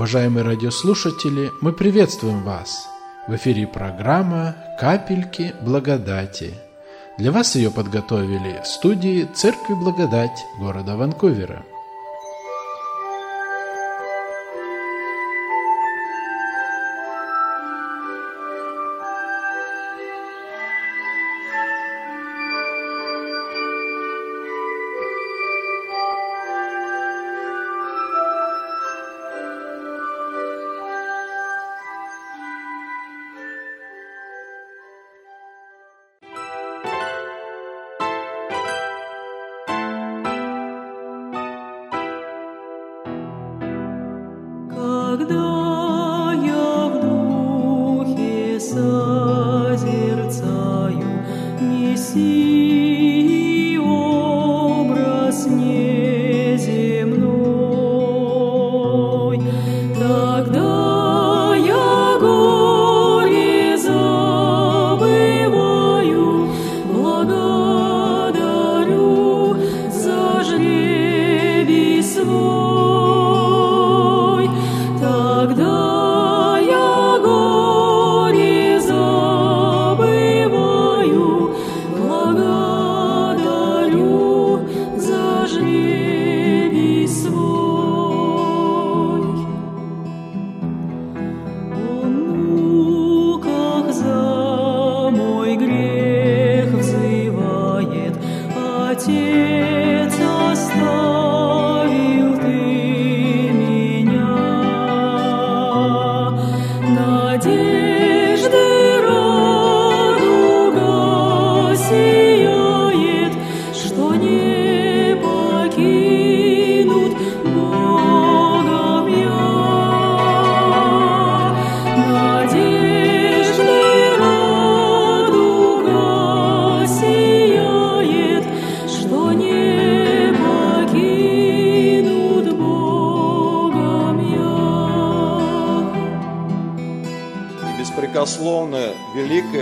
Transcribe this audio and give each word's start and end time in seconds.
Уважаемые 0.00 0.44
радиослушатели, 0.44 1.52
мы 1.60 1.74
приветствуем 1.74 2.42
вас! 2.42 2.88
В 3.28 3.36
эфире 3.36 3.66
программа 3.66 4.56
«Капельки 4.80 5.52
благодати». 5.60 6.54
Для 7.18 7.30
вас 7.30 7.54
ее 7.54 7.70
подготовили 7.70 8.62
в 8.64 8.66
студии 8.66 9.28
Церкви 9.34 9.74
Благодать 9.74 10.42
города 10.58 10.96
Ванкувера– 10.96 11.66
Когда 45.20 46.32
я 46.32 46.88
в 46.88 46.94
духе 47.02 48.58
созерцаю 48.58 49.84
Мессию, 51.60 52.69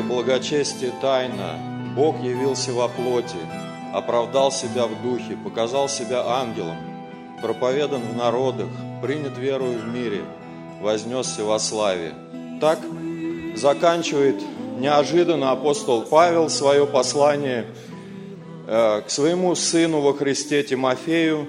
благочестие 0.02 0.92
тайна. 1.00 1.58
Бог 1.94 2.20
явился 2.22 2.72
во 2.72 2.88
плоти, 2.88 3.36
оправдал 3.92 4.52
себя 4.52 4.86
в 4.86 5.02
духе, 5.02 5.36
показал 5.36 5.88
себя 5.88 6.24
ангелом, 6.24 6.76
проповедан 7.42 8.02
в 8.02 8.16
народах, 8.16 8.68
принят 9.02 9.36
верою 9.38 9.78
в 9.78 9.88
мире, 9.88 10.22
вознесся 10.80 11.44
во 11.44 11.58
славе. 11.58 12.14
Так 12.60 12.78
заканчивает 13.56 14.42
неожиданно 14.78 15.50
апостол 15.50 16.02
Павел 16.02 16.48
свое 16.48 16.86
послание 16.86 17.66
э, 18.66 19.02
к 19.02 19.10
своему 19.10 19.54
сыну 19.54 20.00
во 20.00 20.14
Христе 20.14 20.62
Тимофею. 20.62 21.48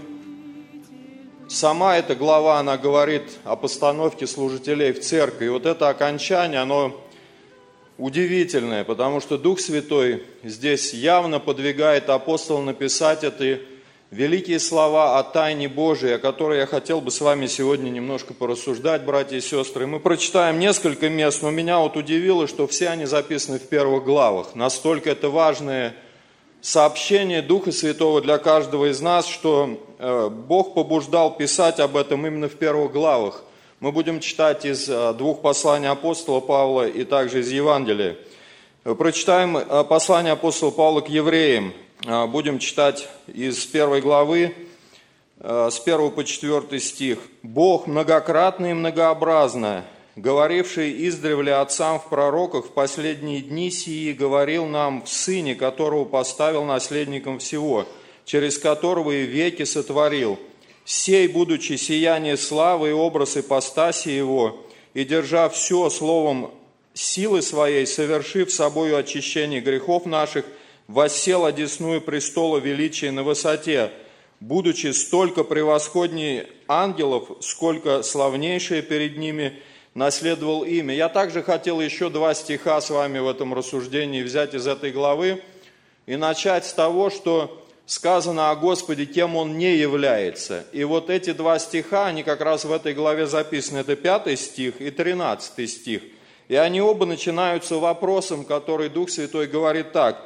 Сама 1.47 1.97
эта 1.97 2.15
глава, 2.15 2.59
она 2.59 2.77
говорит 2.77 3.23
о 3.43 3.55
постановке 3.55 4.27
служителей 4.27 4.93
в 4.93 5.01
церкви. 5.01 5.45
И 5.45 5.49
вот 5.49 5.65
это 5.65 5.89
окончание, 5.89 6.59
оно 6.59 6.95
удивительное, 7.99 8.83
потому 8.83 9.19
что 9.19 9.37
Дух 9.37 9.59
Святой 9.59 10.23
здесь 10.43 10.93
явно 10.93 11.39
подвигает 11.39 12.09
апостола 12.09 12.63
написать 12.63 13.23
эти 13.23 13.59
великие 14.09 14.59
слова 14.59 15.19
о 15.19 15.23
тайне 15.23 15.67
Божией, 15.67 16.13
о 16.13 16.19
которой 16.19 16.59
я 16.59 16.65
хотел 16.65 17.01
бы 17.01 17.11
с 17.11 17.21
вами 17.21 17.45
сегодня 17.45 17.89
немножко 17.89 18.33
порассуждать, 18.33 19.03
братья 19.03 19.37
и 19.37 19.41
сестры. 19.41 19.85
Мы 19.85 19.99
прочитаем 19.99 20.59
несколько 20.59 21.09
мест, 21.09 21.43
но 21.43 21.51
меня 21.51 21.79
вот 21.79 21.97
удивило, 21.97 22.47
что 22.47 22.65
все 22.67 22.89
они 22.89 23.05
записаны 23.05 23.59
в 23.59 23.67
первых 23.67 24.05
главах. 24.05 24.55
Настолько 24.55 25.11
это 25.11 25.29
важное 25.29 25.93
сообщение 26.61 27.41
Духа 27.41 27.71
Святого 27.71 28.21
для 28.21 28.37
каждого 28.37 28.89
из 28.89 28.99
нас, 29.01 29.27
что 29.27 29.77
э, 29.99 30.29
Бог 30.29 30.73
побуждал 30.73 31.35
писать 31.35 31.79
об 31.79 31.95
этом 31.95 32.25
именно 32.25 32.47
в 32.47 32.55
первых 32.55 32.91
главах. 32.93 33.43
Мы 33.79 33.93
будем 33.93 34.19
читать 34.19 34.65
из 34.65 34.89
э, 34.89 35.13
двух 35.13 35.41
посланий 35.41 35.87
апостола 35.87 36.41
Павла 36.41 36.85
и 36.85 37.05
также 37.05 37.39
из 37.39 37.49
Евангелия. 37.49 38.17
Прочитаем 38.83 39.55
э, 39.55 39.85
послание 39.85 40.33
апостола 40.33 40.71
Павла 40.71 40.99
к 40.99 41.07
евреям. 41.07 41.73
Э, 42.05 42.27
будем 42.27 42.59
читать 42.59 43.07
из 43.27 43.65
первой 43.65 44.01
главы, 44.01 44.53
с 45.39 45.79
1 45.79 46.11
по 46.11 46.25
4 46.25 46.79
стих. 46.81 47.19
«Бог 47.41 47.87
многократно 47.87 48.71
и 48.71 48.73
многообразно, 48.73 49.85
говоривший 50.17 51.07
издревле 51.07 51.53
отцам 51.53 52.01
в 52.01 52.09
пророках 52.09 52.65
в 52.65 52.71
последние 52.71 53.39
дни 53.39 53.71
сии, 53.71 54.11
говорил 54.11 54.65
нам 54.65 55.03
в 55.03 55.07
Сыне, 55.07 55.55
которого 55.55 56.03
поставил 56.03 56.65
наследником 56.65 57.39
всего, 57.39 57.85
через 58.25 58.57
которого 58.57 59.11
и 59.11 59.23
веки 59.23 59.63
сотворил» 59.63 60.37
сей, 60.89 61.27
будучи 61.27 61.73
сияние 61.73 62.35
славы 62.35 62.89
и 62.89 62.93
образ 62.93 63.37
ипостаси 63.37 64.09
Его, 64.09 64.65
и 64.95 65.05
держа 65.05 65.47
все 65.49 65.87
словом 65.91 66.51
силы 66.95 67.43
своей, 67.43 67.85
совершив 67.85 68.51
собою 68.51 68.97
очищение 68.97 69.61
грехов 69.61 70.07
наших, 70.07 70.45
воссел 70.87 71.45
одесную 71.45 72.01
престола 72.01 72.57
величия 72.57 73.11
на 73.11 73.21
высоте, 73.21 73.91
будучи 74.39 74.87
столько 74.87 75.43
превосходней 75.43 76.47
ангелов, 76.67 77.37
сколько 77.41 78.01
славнейшее 78.01 78.81
перед 78.81 79.15
ними 79.15 79.61
наследовал 79.93 80.63
имя. 80.63 80.95
Я 80.95 81.07
также 81.07 81.43
хотел 81.43 81.79
еще 81.81 82.09
два 82.09 82.33
стиха 82.33 82.81
с 82.81 82.89
вами 82.89 83.19
в 83.19 83.27
этом 83.27 83.53
рассуждении 83.53 84.23
взять 84.23 84.55
из 84.55 84.65
этой 84.65 84.91
главы 84.91 85.43
и 86.07 86.15
начать 86.15 86.65
с 86.65 86.73
того, 86.73 87.11
что 87.11 87.63
сказано 87.89 88.51
о 88.51 88.55
Господе, 88.55 89.07
кем 89.07 89.35
Он 89.35 89.57
не 89.57 89.75
является. 89.75 90.63
И 90.73 90.83
вот 90.83 91.09
эти 91.09 91.33
два 91.33 91.57
стиха, 91.57 92.05
они 92.05 92.21
как 92.21 92.39
раз 92.39 92.63
в 92.63 92.71
этой 92.71 92.93
главе 92.93 93.25
записаны. 93.25 93.79
Это 93.79 93.95
пятый 93.95 94.37
стих 94.37 94.79
и 94.79 94.91
тринадцатый 94.91 95.67
стих. 95.67 96.03
И 96.49 96.55
они 96.55 96.81
оба 96.81 97.07
начинаются 97.07 97.77
вопросом, 97.77 98.45
который 98.45 98.89
Дух 98.89 99.09
Святой 99.09 99.47
говорит 99.47 99.91
так. 99.91 100.23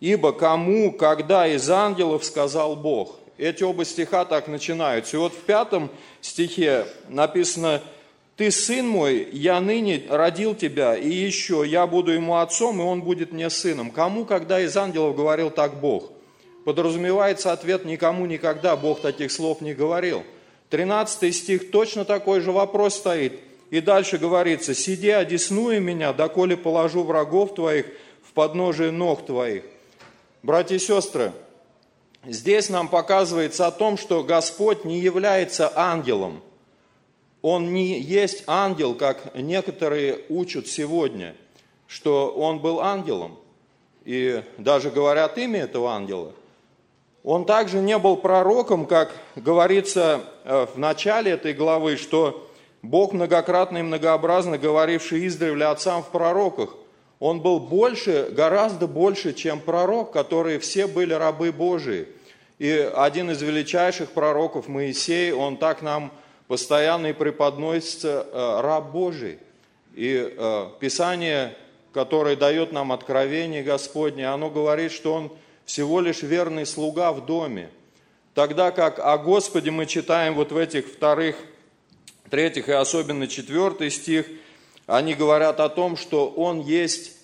«Ибо 0.00 0.32
кому, 0.32 0.90
когда 0.90 1.46
из 1.46 1.68
ангелов 1.68 2.24
сказал 2.24 2.76
Бог?» 2.76 3.18
Эти 3.36 3.62
оба 3.62 3.84
стиха 3.84 4.24
так 4.24 4.48
начинаются. 4.48 5.16
И 5.16 5.20
вот 5.20 5.34
в 5.34 5.40
пятом 5.42 5.90
стихе 6.22 6.86
написано 7.10 7.82
«Ты, 8.36 8.50
сын 8.50 8.88
мой, 8.88 9.28
я 9.32 9.60
ныне 9.60 10.02
родил 10.08 10.54
тебя, 10.54 10.96
и 10.96 11.10
еще 11.10 11.62
я 11.66 11.86
буду 11.86 12.12
ему 12.12 12.36
отцом, 12.36 12.80
и 12.80 12.84
он 12.84 13.02
будет 13.02 13.32
мне 13.32 13.50
сыном». 13.50 13.90
Кому, 13.90 14.24
когда 14.24 14.60
из 14.60 14.74
ангелов 14.78 15.14
говорил 15.14 15.50
так 15.50 15.78
Бог? 15.78 16.10
Подразумевается 16.64 17.52
ответ 17.52 17.84
«никому 17.84 18.26
никогда 18.26 18.76
Бог 18.76 19.00
таких 19.00 19.32
слов 19.32 19.60
не 19.60 19.74
говорил». 19.74 20.24
13 20.70 21.34
стих 21.34 21.70
точно 21.70 22.04
такой 22.04 22.40
же 22.40 22.50
вопрос 22.50 22.94
стоит. 22.94 23.40
И 23.70 23.80
дальше 23.80 24.18
говорится, 24.18 24.74
«Сиди, 24.74 25.10
одесную 25.10 25.82
меня, 25.82 26.12
доколе 26.12 26.56
положу 26.56 27.02
врагов 27.02 27.54
твоих 27.54 27.86
в 28.22 28.32
подножие 28.32 28.90
ног 28.90 29.26
твоих». 29.26 29.64
Братья 30.42 30.76
и 30.76 30.78
сестры, 30.78 31.32
здесь 32.24 32.68
нам 32.68 32.88
показывается 32.88 33.66
о 33.66 33.70
том, 33.70 33.96
что 33.96 34.24
Господь 34.24 34.84
не 34.84 34.98
является 34.98 35.72
ангелом. 35.74 36.42
он 37.42 37.72
не 37.72 38.00
есть 38.00 38.44
ангел, 38.46 38.94
как 38.94 39.34
некоторые 39.34 40.20
учат 40.28 40.68
сегодня, 40.68 41.34
что 41.86 42.30
он 42.30 42.60
был 42.60 42.80
ангелом. 42.80 43.38
И 44.04 44.42
даже 44.58 44.90
говорят 44.90 45.38
имя 45.38 45.62
этого 45.62 45.92
ангела. 45.92 46.32
Он 47.24 47.44
также 47.44 47.78
не 47.78 47.98
был 47.98 48.16
пророком, 48.16 48.86
как 48.86 49.12
говорится 49.36 50.22
э, 50.44 50.66
в 50.74 50.78
начале 50.78 51.32
этой 51.32 51.52
главы, 51.52 51.96
что 51.96 52.48
Бог 52.82 53.12
многократно 53.12 53.78
и 53.78 53.82
многообразно 53.82 54.58
говоривший 54.58 55.28
издревле 55.28 55.66
отцам 55.66 56.02
в 56.02 56.08
пророках, 56.08 56.74
он 57.20 57.40
был 57.40 57.60
больше, 57.60 58.28
гораздо 58.32 58.88
больше, 58.88 59.32
чем 59.32 59.60
пророк, 59.60 60.10
которые 60.10 60.58
все 60.58 60.88
были 60.88 61.14
рабы 61.14 61.52
Божии. 61.52 62.08
И 62.58 62.68
один 62.70 63.30
из 63.30 63.40
величайших 63.40 64.10
пророков, 64.10 64.66
Моисей, 64.66 65.30
он 65.30 65.56
так 65.56 65.82
нам 65.82 66.12
постоянно 66.48 67.08
и 67.08 67.12
преподносится 67.12 68.26
э, 68.32 68.60
раб 68.62 68.90
Божий. 68.90 69.38
И 69.94 70.34
э, 70.36 70.68
Писание, 70.80 71.56
которое 71.92 72.34
дает 72.34 72.72
нам 72.72 72.90
откровение 72.90 73.62
Господне, 73.62 74.26
оно 74.26 74.50
говорит, 74.50 74.90
что 74.90 75.14
он 75.14 75.32
всего 75.64 76.00
лишь 76.00 76.22
верный 76.22 76.66
слуга 76.66 77.12
в 77.12 77.26
доме. 77.26 77.70
Тогда 78.34 78.70
как 78.70 78.98
о 78.98 79.18
Господе 79.18 79.70
мы 79.70 79.86
читаем 79.86 80.34
вот 80.34 80.52
в 80.52 80.56
этих 80.56 80.86
вторых, 80.86 81.36
третьих 82.30 82.68
и 82.68 82.72
особенно 82.72 83.26
четвертый 83.26 83.90
стих, 83.90 84.26
они 84.86 85.14
говорят 85.14 85.60
о 85.60 85.68
том, 85.68 85.96
что 85.96 86.28
Он 86.28 86.60
есть 86.60 87.16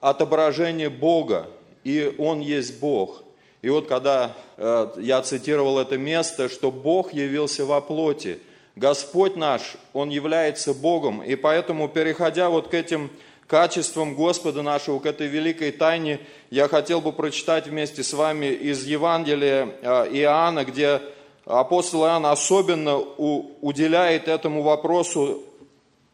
отображение 0.00 0.90
Бога, 0.90 1.48
и 1.82 2.14
Он 2.18 2.40
есть 2.40 2.78
Бог. 2.78 3.24
И 3.62 3.70
вот 3.70 3.88
когда 3.88 4.36
э, 4.58 4.88
я 4.98 5.22
цитировал 5.22 5.78
это 5.78 5.96
место, 5.96 6.50
что 6.50 6.70
Бог 6.70 7.14
явился 7.14 7.64
во 7.64 7.80
плоти, 7.80 8.38
Господь 8.76 9.36
наш, 9.36 9.76
Он 9.94 10.10
является 10.10 10.74
Богом, 10.74 11.22
и 11.22 11.36
поэтому, 11.36 11.88
переходя 11.88 12.50
вот 12.50 12.68
к 12.68 12.74
этим 12.74 13.10
качествам 13.54 14.16
Господа 14.16 14.62
нашего, 14.62 14.98
к 14.98 15.06
этой 15.06 15.28
великой 15.28 15.70
тайне, 15.70 16.18
я 16.50 16.66
хотел 16.66 17.00
бы 17.00 17.12
прочитать 17.12 17.68
вместе 17.68 18.02
с 18.02 18.12
вами 18.12 18.46
из 18.46 18.84
Евангелия 18.84 19.68
э, 19.80 20.08
Иоанна, 20.10 20.64
где 20.64 21.00
апостол 21.44 22.04
Иоанн 22.04 22.26
особенно 22.26 22.98
уделяет 22.98 24.26
этому 24.26 24.62
вопросу 24.62 25.44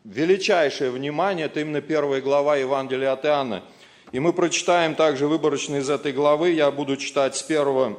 величайшее 0.04 0.90
внимание, 0.90 1.46
это 1.46 1.60
именно 1.60 1.80
первая 1.80 2.20
глава 2.20 2.56
Евангелия 2.56 3.12
от 3.12 3.24
Иоанна. 3.24 3.62
И 4.12 4.20
мы 4.20 4.34
прочитаем 4.34 4.94
также 4.94 5.26
выборочно 5.26 5.76
из 5.76 5.88
этой 5.88 6.12
главы, 6.12 6.50
я 6.50 6.70
буду 6.70 6.98
читать 6.98 7.36
с 7.36 7.42
первого 7.42 7.98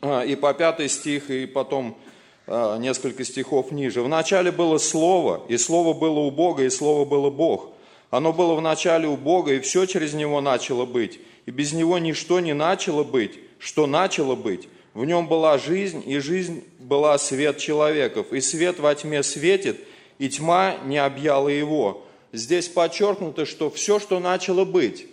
э, 0.00 0.26
и 0.26 0.36
по 0.36 0.54
пятый 0.54 0.88
стих, 0.88 1.28
и 1.28 1.44
потом 1.44 1.98
э, 2.46 2.76
несколько 2.78 3.24
стихов 3.24 3.72
ниже. 3.72 4.00
«Вначале 4.00 4.50
было 4.50 4.78
Слово, 4.78 5.42
и 5.48 5.58
Слово 5.58 5.92
было 5.92 6.20
у 6.20 6.30
Бога, 6.30 6.62
и 6.62 6.70
Слово 6.70 7.04
было 7.04 7.28
Бог. 7.28 7.72
Оно 8.12 8.34
было 8.34 8.54
вначале 8.54 9.08
у 9.08 9.16
Бога, 9.16 9.54
и 9.54 9.60
все 9.60 9.86
через 9.86 10.12
Него 10.12 10.42
начало 10.42 10.84
быть. 10.84 11.18
И 11.46 11.50
без 11.50 11.72
Него 11.72 11.96
ничто 11.96 12.40
не 12.40 12.52
начало 12.52 13.04
быть, 13.04 13.40
что 13.58 13.86
начало 13.86 14.34
быть. 14.34 14.68
В 14.92 15.06
Нем 15.06 15.26
была 15.28 15.56
жизнь, 15.56 16.02
и 16.06 16.18
жизнь 16.18 16.62
была 16.78 17.16
свет 17.16 17.56
человеков. 17.56 18.30
И 18.30 18.42
свет 18.42 18.78
во 18.78 18.94
тьме 18.94 19.22
светит, 19.22 19.80
и 20.18 20.28
тьма 20.28 20.76
не 20.84 20.98
объяла 20.98 21.48
Его». 21.48 22.04
Здесь 22.32 22.68
подчеркнуто, 22.68 23.46
что 23.46 23.70
все, 23.70 23.98
что 23.98 24.20
начало 24.20 24.66
быть, 24.66 25.06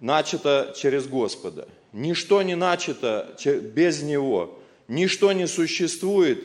начато 0.00 0.74
через 0.76 1.06
Господа. 1.06 1.68
Ничто 1.92 2.42
не 2.42 2.56
начато 2.56 3.36
без 3.74 4.02
Него. 4.02 4.58
Ничто 4.88 5.30
не 5.30 5.46
существует 5.46 6.44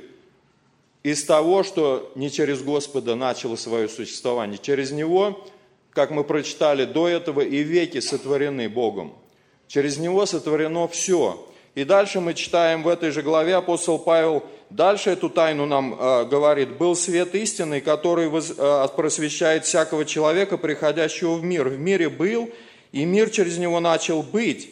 из 1.01 1.23
того, 1.23 1.63
что 1.63 2.11
не 2.13 2.29
через 2.29 2.61
Господа 2.61 3.15
начало 3.15 3.55
свое 3.55 3.89
существование. 3.89 4.59
Через 4.59 4.91
Него 4.91 5.43
как 5.95 6.11
мы 6.11 6.25
прочитали 6.25 6.83
до 6.83 7.07
этого, 7.07 7.41
и 7.41 7.63
веки 7.63 8.01
сотворены 8.01 8.67
Богом. 8.69 9.15
Через 9.67 9.97
Него 9.97 10.25
сотворено 10.25 10.87
все. 10.87 11.47
И 11.73 11.83
дальше 11.83 12.19
мы 12.19 12.33
читаем 12.33 12.83
в 12.83 12.87
этой 12.87 13.11
же 13.11 13.21
главе, 13.21 13.55
апостол 13.55 13.97
Павел 13.97 14.43
дальше 14.69 15.11
эту 15.11 15.29
тайну 15.29 15.65
нам 15.65 15.93
э, 15.93 16.25
говорит. 16.25 16.77
«Был 16.77 16.95
свет 16.95 17.33
истины, 17.35 17.81
который 17.81 18.27
воз, 18.27 18.53
э, 18.57 18.87
просвещает 18.95 19.65
всякого 19.65 20.05
человека, 20.05 20.57
приходящего 20.57 21.35
в 21.35 21.43
мир. 21.43 21.69
В 21.69 21.79
мире 21.79 22.09
был, 22.09 22.49
и 22.91 23.05
мир 23.05 23.29
через 23.29 23.57
него 23.57 23.79
начал 23.79 24.21
быть. 24.21 24.69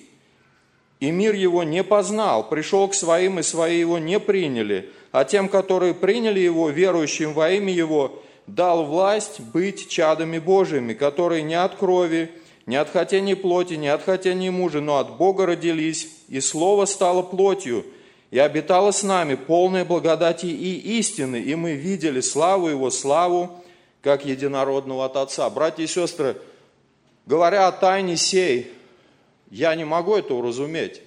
И 1.00 1.12
мир 1.12 1.36
его 1.36 1.64
не 1.64 1.84
познал, 1.84 2.48
пришел 2.48 2.88
к 2.88 2.96
своим, 2.96 3.40
и 3.40 3.44
свои 3.44 3.80
его 3.80 3.98
не 3.98 4.20
приняли. 4.20 4.90
А 5.12 5.26
тем, 5.26 5.50
которые 5.50 5.94
приняли 5.94 6.40
его, 6.40 6.70
верующим 6.70 7.34
во 7.34 7.52
имя 7.52 7.74
его, 7.74 8.24
дал 8.48 8.86
власть 8.86 9.40
быть 9.40 9.90
чадами 9.90 10.40
Божьими, 10.40 10.94
которые 10.94 11.44
не 11.44 11.56
от 11.56 11.76
крови, 11.76 12.32
не 12.66 12.76
от 12.76 12.90
хотения 12.90 13.36
плоти, 13.36 13.74
не 13.74 13.88
от 13.88 14.04
хотения 14.04 14.52
мужа, 14.52 14.82
но 14.82 14.98
от 14.98 15.18
Бога 15.18 15.46
родились, 15.46 16.10
и 16.30 16.40
Слово 16.40 16.86
стало 16.86 17.22
плотью, 17.22 17.86
и 18.32 18.40
обитало 18.40 18.92
с 18.92 19.04
нами 19.04 19.36
полное 19.36 19.86
благодати 19.86 20.46
и 20.46 20.98
истины, 21.00 21.38
и 21.38 21.56
мы 21.56 21.74
видели 21.74 22.22
славу 22.22 22.68
Его, 22.68 22.90
славу, 22.90 23.64
как 24.02 24.26
единородного 24.26 25.06
от 25.06 25.18
Отца. 25.18 25.50
Братья 25.50 25.84
и 25.84 25.88
сестры, 25.88 26.38
говоря 27.26 27.68
о 27.68 27.72
тайне 27.72 28.18
сей, 28.18 28.72
я 29.50 29.76
не 29.76 29.86
могу 29.86 30.16
это 30.16 30.34
уразуметь. 30.34 31.02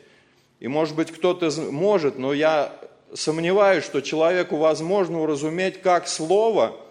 И 0.61 0.69
может 0.69 0.95
быть 0.95 1.11
кто-то 1.11 1.51
может, 1.71 2.17
но 2.19 2.33
я 2.33 2.73
сомневаюсь, 3.13 3.85
что 3.85 4.01
человеку 4.01 4.57
возможно 4.57 5.21
уразуметь, 5.21 5.83
как 5.83 6.09
Слово– 6.09 6.77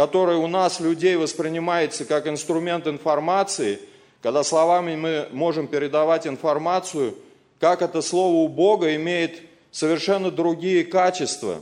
которое 0.00 0.38
у 0.38 0.46
нас, 0.46 0.80
людей, 0.80 1.16
воспринимается 1.16 2.06
как 2.06 2.26
инструмент 2.26 2.86
информации, 2.86 3.78
когда 4.22 4.42
словами 4.42 4.96
мы 4.96 5.28
можем 5.30 5.66
передавать 5.66 6.26
информацию, 6.26 7.16
как 7.58 7.82
это 7.82 8.00
слово 8.00 8.36
у 8.36 8.48
Бога 8.48 8.96
имеет 8.96 9.42
совершенно 9.70 10.30
другие 10.30 10.84
качества. 10.84 11.60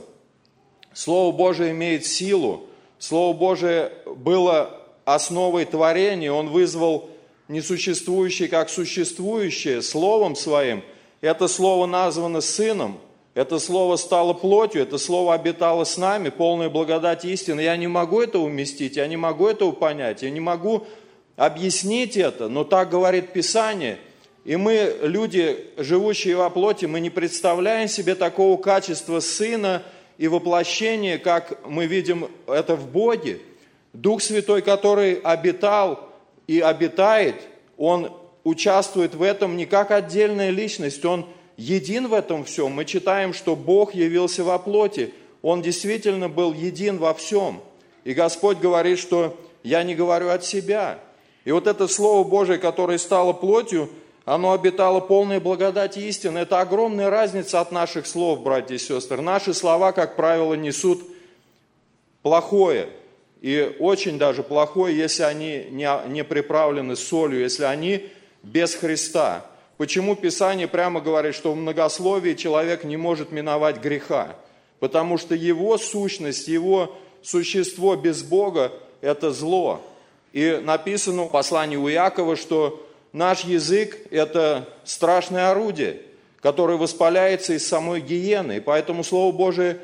Слово 0.93 1.35
Божие 1.35 1.71
имеет 1.71 2.05
силу. 2.05 2.67
Слово 2.97 3.35
Божие 3.35 3.91
было 4.05 4.87
основой 5.03 5.65
творения. 5.65 6.31
Он 6.31 6.47
вызвал 6.47 7.09
несуществующее 7.49 8.47
как 8.47 8.69
существующее 8.69 9.81
Словом 9.81 10.37
Своим. 10.37 10.81
Это 11.19 11.49
Слово 11.49 11.87
названо 11.87 12.39
Сыном– 12.39 12.99
это 13.39 13.57
слово 13.57 13.95
стало 13.95 14.33
плотью, 14.33 14.81
это 14.81 14.97
слово 14.97 15.33
обитало 15.33 15.85
с 15.85 15.95
нами, 15.95 16.27
полная 16.27 16.67
благодать 16.67 17.23
истины. 17.23 17.61
Я 17.61 17.77
не 17.77 17.87
могу 17.87 18.19
это 18.19 18.37
уместить, 18.37 18.97
я 18.97 19.07
не 19.07 19.15
могу 19.15 19.47
этого 19.47 19.71
понять, 19.71 20.23
я 20.23 20.29
не 20.29 20.41
могу 20.41 20.85
объяснить 21.37 22.17
это, 22.17 22.49
но 22.49 22.65
так 22.65 22.89
говорит 22.89 23.31
Писание. 23.31 23.97
И 24.43 24.57
мы, 24.57 24.93
люди, 25.03 25.67
живущие 25.77 26.35
во 26.35 26.49
плоти, 26.49 26.83
мы 26.83 26.99
не 26.99 27.09
представляем 27.09 27.87
себе 27.87 28.13
такого 28.15 28.61
качества 28.61 29.21
Сына 29.21 29.83
и 30.17 30.27
воплощения, 30.27 31.17
как 31.17 31.65
мы 31.65 31.85
видим 31.85 32.29
это 32.45 32.75
в 32.75 32.91
Боге. 32.91 33.39
Дух 33.93 34.21
Святой, 34.21 34.61
который 34.61 35.13
обитал 35.13 36.09
и 36.45 36.59
обитает, 36.59 37.35
Он 37.77 38.11
участвует 38.43 39.15
в 39.15 39.23
этом 39.23 39.55
не 39.55 39.65
как 39.65 39.91
отдельная 39.91 40.49
личность, 40.49 41.05
Он 41.05 41.25
един 41.59 42.07
в 42.07 42.13
этом 42.13 42.45
всем. 42.45 42.71
Мы 42.71 42.85
читаем, 42.85 43.33
что 43.33 43.55
Бог 43.55 43.93
явился 43.93 44.43
во 44.43 44.57
плоти. 44.57 45.13
Он 45.41 45.61
действительно 45.61 46.29
был 46.29 46.53
един 46.53 46.97
во 46.97 47.13
всем. 47.13 47.61
И 48.05 48.13
Господь 48.13 48.59
говорит, 48.59 48.97
что 48.97 49.37
я 49.61 49.83
не 49.83 49.93
говорю 49.93 50.29
от 50.29 50.45
себя. 50.45 50.99
И 51.43 51.51
вот 51.51 51.67
это 51.67 51.87
Слово 51.87 52.27
Божие, 52.27 52.59
которое 52.59 52.97
стало 52.97 53.33
плотью, 53.33 53.89
оно 54.23 54.53
обитало 54.53 55.01
полной 55.01 55.39
благодати 55.39 55.99
истины. 55.99 56.39
Это 56.39 56.61
огромная 56.61 57.09
разница 57.09 57.59
от 57.59 57.71
наших 57.71 58.07
слов, 58.07 58.41
братья 58.41 58.75
и 58.75 58.77
сестры. 58.77 59.21
Наши 59.21 59.53
слова, 59.53 59.91
как 59.91 60.15
правило, 60.15 60.53
несут 60.53 61.01
плохое. 62.21 62.87
И 63.41 63.75
очень 63.79 64.17
даже 64.17 64.43
плохое, 64.43 64.97
если 64.97 65.23
они 65.23 65.65
не, 65.71 65.89
не 66.07 66.23
приправлены 66.23 66.95
солью, 66.95 67.41
если 67.41 67.63
они 67.63 68.07
без 68.43 68.75
Христа. 68.75 69.45
Почему 69.79 70.17
Писание 70.17 70.67
прямо 70.67 70.99
говорит, 70.99 71.33
что 71.33 71.53
в 71.53 71.55
многословии 71.55 72.33
человек 72.33 72.83
не 72.83 72.97
может 72.97 73.31
миновать 73.31 73.79
греха? 73.79 74.35
Потому 74.81 75.17
что 75.17 75.35
его 75.35 75.77
сущность, 75.77 76.49
его 76.49 76.97
существо 77.21 77.95
без 77.95 78.21
Бога– 78.21 78.73
это 79.01 79.31
зло. 79.31 79.79
И 80.33 80.59
написано 80.61 81.23
в 81.23 81.29
послании 81.29 81.77
у 81.77 81.87
Якова, 81.87 82.35
что 82.35 82.85
наш 83.13 83.45
язык– 83.45 83.97
это 84.11 84.67
страшное 84.83 85.49
орудие, 85.49 86.01
которое 86.41 86.77
воспаляется 86.77 87.53
из 87.53 87.65
самой 87.65 88.01
гиены. 88.01 88.57
И 88.57 88.59
поэтому 88.59 89.01
Слово 89.05 89.33
Божие 89.33 89.79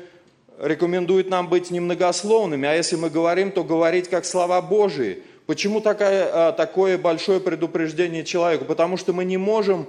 рекомендует 0.58 1.30
нам 1.30 1.48
быть 1.48 1.70
немногословными, 1.70 2.68
а 2.68 2.74
если 2.74 2.96
мы 2.96 3.08
говорим, 3.08 3.50
то 3.50 3.64
говорить 3.64 4.10
как 4.10 4.26
слова 4.26 4.60
Божии– 4.60 5.22
Почему 5.46 5.80
такая, 5.80 6.48
а, 6.48 6.52
такое 6.52 6.98
большое 6.98 7.40
предупреждение 7.40 8.24
человеку? 8.24 8.64
Потому 8.64 8.96
что 8.96 9.12
мы 9.12 9.24
не 9.24 9.36
можем 9.36 9.86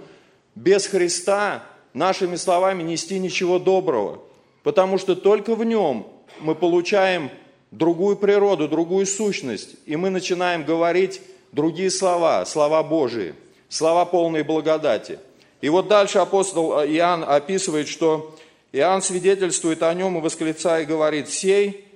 без 0.53 0.85
Христа 0.87 1.63
нашими 1.93 2.35
словами 2.35 2.83
нести 2.83 3.17
ничего 3.17 3.57
доброго. 3.57 4.21
Потому 4.63 4.97
что 4.97 5.15
только 5.15 5.55
в 5.55 5.63
нем 5.63 6.07
мы 6.39 6.53
получаем 6.53 7.31
другую 7.71 8.17
природу, 8.17 8.67
другую 8.67 9.05
сущность, 9.05 9.75
и 9.85 9.95
мы 9.95 10.09
начинаем 10.09 10.63
говорить 10.63 11.21
другие 11.51 11.89
слова, 11.89 12.45
слова 12.45 12.83
Божии, 12.83 13.33
слова 13.69 14.05
полной 14.05 14.43
благодати. 14.43 15.19
И 15.61 15.69
вот 15.69 15.87
дальше 15.87 16.19
апостол 16.19 16.73
Иоанн 16.83 17.23
описывает, 17.27 17.87
что 17.87 18.35
Иоанн 18.71 19.01
свидетельствует 19.01 19.81
о 19.81 19.93
нем 19.93 20.17
и 20.17 20.21
восклицая 20.21 20.85
говорит, 20.85 21.29
«Сей 21.29 21.86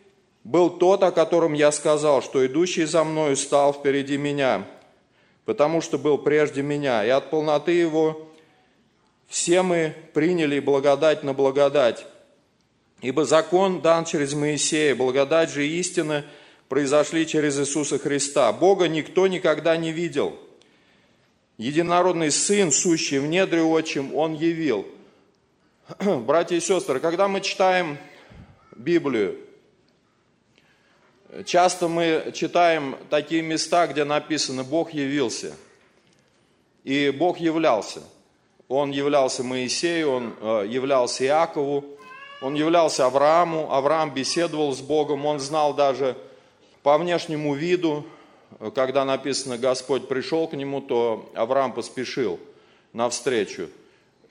был 0.44 0.70
тот, 0.70 1.04
о 1.04 1.12
котором 1.12 1.54
я 1.54 1.72
сказал, 1.72 2.22
что 2.22 2.46
идущий 2.46 2.86
за 2.86 3.04
мною 3.04 3.36
стал 3.36 3.74
впереди 3.74 4.18
меня, 4.18 4.66
потому 5.46 5.82
что 5.82 5.98
был 5.98 6.18
прежде 6.18 6.62
меня, 6.62 7.06
и 7.06 7.10
от 7.10 7.30
полноты 7.30 7.72
его 7.72 8.28
все 9.28 9.62
мы 9.62 9.96
приняли 10.14 10.60
благодать 10.60 11.24
на 11.24 11.34
благодать. 11.34 12.06
Ибо 13.02 13.26
закон 13.26 13.82
дан 13.82 14.06
через 14.06 14.34
Моисея, 14.34 14.96
благодать 14.96 15.50
же 15.50 15.66
и 15.66 15.80
истина 15.80 16.26
произошли 16.70 17.26
через 17.26 17.60
Иисуса 17.60 17.98
Христа. 17.98 18.52
Бога 18.52 18.88
никто 18.88 19.28
никогда 19.28 19.76
не 19.78 19.92
видел. 19.92 20.38
Единородный 21.58 22.32
Сын, 22.32 22.72
сущий 22.72 23.20
в 23.20 23.28
недре 23.28 23.62
отчим, 23.64 24.16
Он 24.16 24.34
явил. 24.34 24.86
Братья 26.00 26.56
и 26.56 26.60
сестры, 26.60 27.00
когда 27.00 27.28
мы 27.28 27.42
читаем 27.42 27.98
Библию, 28.76 29.38
часто 31.46 31.88
мы 31.88 32.32
читаем 32.34 32.98
такие 33.10 33.42
места, 33.42 33.88
где 33.88 34.04
написано 34.04 34.64
«Бог 34.64 34.94
явился». 34.94 35.56
И 36.84 37.12
Бог 37.12 37.40
являлся. 37.40 38.02
Он 38.68 38.92
являлся 38.92 39.44
Моисею, 39.44 40.10
Он 40.10 40.36
э, 40.42 40.66
являлся 40.68 41.24
Иакову, 41.26 41.86
он 42.42 42.56
являлся 42.56 43.06
Аврааму, 43.06 43.72
Авраам 43.72 44.14
беседовал 44.14 44.74
с 44.74 44.82
Богом, 44.82 45.28
он 45.28 45.40
знал 45.40 45.76
даже 45.76 46.18
по 46.82 46.98
внешнему 46.98 47.54
виду, 47.54 48.04
когда 48.74 49.06
написано 49.06 49.60
«Господь 49.60 50.08
пришел 50.08 50.48
к 50.48 50.54
нему», 50.54 50.82
то 50.82 51.30
Авраам 51.36 51.72
поспешил 51.72 52.40
навстречу. 52.94 53.70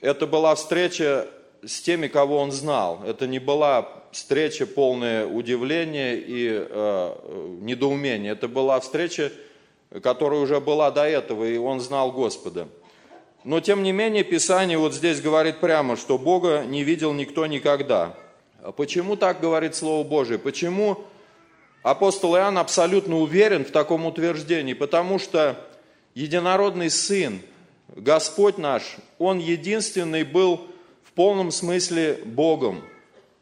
Это 0.01 0.27
была 0.27 0.55
встреча 0.55 1.27
с 1.65 1.81
теми, 1.81 2.07
кого 2.07 2.39
он 2.39 2.51
знал. 2.51 3.01
Это 3.05 3.27
не 3.27 3.39
была 3.39 4.00
встреча 4.11 4.65
полная 4.65 5.25
удивления 5.25 6.15
и 6.15 6.49
э, 6.49 7.57
недоумения. 7.61 8.33
Это 8.33 8.47
была 8.47 8.79
встреча, 8.79 9.31
которая 10.03 10.39
уже 10.39 10.59
была 10.59 10.91
до 10.91 11.07
этого, 11.07 11.45
и 11.45 11.57
он 11.57 11.79
знал 11.79 12.11
Господа. 12.11 12.67
Но 13.43 13.59
тем 13.59 13.81
не 13.81 13.91
менее 13.91 14.23
Писание 14.23 14.77
вот 14.77 14.93
здесь 14.93 15.19
говорит 15.19 15.59
прямо, 15.59 15.97
что 15.97 16.17
Бога 16.17 16.63
не 16.65 16.83
видел 16.83 17.13
никто 17.13 17.47
никогда. 17.47 18.15
Почему 18.77 19.15
так 19.15 19.39
говорит 19.39 19.75
Слово 19.75 20.07
Божие? 20.07 20.37
Почему 20.37 21.03
апостол 21.81 22.35
Иоанн 22.35 22.59
абсолютно 22.59 23.17
уверен 23.17 23.65
в 23.65 23.71
таком 23.71 24.05
утверждении? 24.05 24.73
Потому 24.73 25.17
что 25.17 25.57
единородный 26.13 26.91
Сын, 26.91 27.41
Господь 27.95 28.59
наш, 28.59 28.97
Он 29.17 29.39
единственный 29.39 30.23
был 30.23 30.61
в 31.03 31.13
полном 31.13 31.51
смысле 31.51 32.19
Богом, 32.23 32.83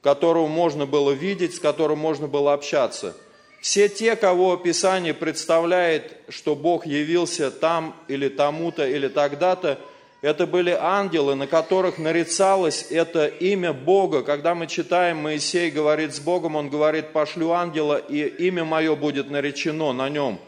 которого 0.02 0.48
можно 0.48 0.86
было 0.86 1.12
видеть, 1.12 1.56
с 1.56 1.60
которым 1.60 2.00
можно 2.00 2.28
было 2.28 2.54
общаться– 2.54 3.16
все 3.62 3.90
те, 3.90 4.16
кого 4.16 4.56
Писание 4.56 5.14
представляет, 5.14 6.18
что 6.30 6.56
Бог 6.56 6.86
явился 6.86 7.52
там 7.52 7.94
или 8.08 8.30
тому-то 8.30 8.88
или 8.88 9.10
тогда-то, 9.10 9.80
это 10.22 10.48
были 10.48 10.72
ангелы, 10.78 11.36
на 11.36 11.48
которых 11.48 11.98
нарицалось 11.98 12.88
это 12.90 13.28
имя 13.28 13.72
Бога. 13.74 14.22
Когда 14.22 14.54
мы 14.56 14.68
читаем, 14.68 15.18
Моисей 15.18 15.72
говорит 15.72 16.14
с 16.14 16.20
Богом, 16.20 16.56
он 16.56 16.70
говорит, 16.70 17.12
пошлю 17.12 17.52
ангела, 17.52 17.98
и 17.98 18.26
имя 18.48 18.66
мое 18.66 18.96
будет 18.96 19.30
наречено 19.30 19.94
на 19.94 20.10
нем. 20.10 20.40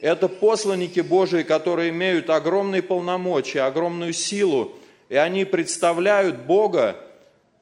Это 0.00 0.28
посланники 0.28 1.00
Божии, 1.00 1.42
которые 1.42 1.90
имеют 1.90 2.30
огромные 2.30 2.82
полномочия, 2.82 3.62
огромную 3.62 4.12
силу, 4.12 4.74
и 5.08 5.16
они 5.16 5.44
представляют 5.44 6.42
Бога, 6.42 6.96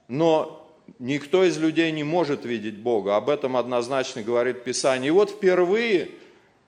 но 0.09 0.64
никто 0.99 1.45
из 1.45 1.59
людей 1.59 1.91
не 1.93 2.05
может 2.05 2.45
видеть 2.45 2.77
Бога. 2.77 3.17
Об 3.17 3.31
этом 3.31 3.57
однозначно 3.57 4.23
говорит 4.23 4.65
Писание. 4.65 5.09
И 5.09 5.13
вот 5.13 5.31
впервые 5.31 6.11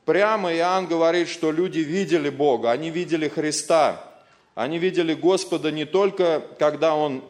прямо 0.05 0.55
Иоанн 0.55 0.87
говорит, 0.87 1.29
что 1.29 1.51
люди 1.51 1.81
видели 1.81 2.31
Бога, 2.31 2.71
они 2.71 2.91
видели 2.91 3.29
Христа. 3.29 4.03
Они 4.55 4.79
видели 4.79 5.13
Господа 5.13 5.71
не 5.71 5.85
только, 5.85 6.43
когда 6.59 6.95
Он 6.95 7.23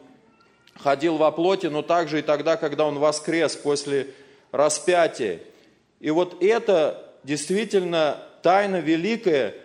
ходил 0.79 1.17
во 1.17 1.31
плоти, 1.31 1.67
но 1.67 1.81
также 1.81 2.19
и 2.19 2.21
тогда, 2.21 2.55
когда 2.55 2.85
Он 2.85 2.99
воскрес 2.99 3.55
после 3.55 4.07
распятия. 4.51 5.41
И 5.99 6.09
вот 6.09 6.41
это 6.41 7.13
действительно 7.23 8.23
тайна 8.43 8.79
великая, 8.79 9.55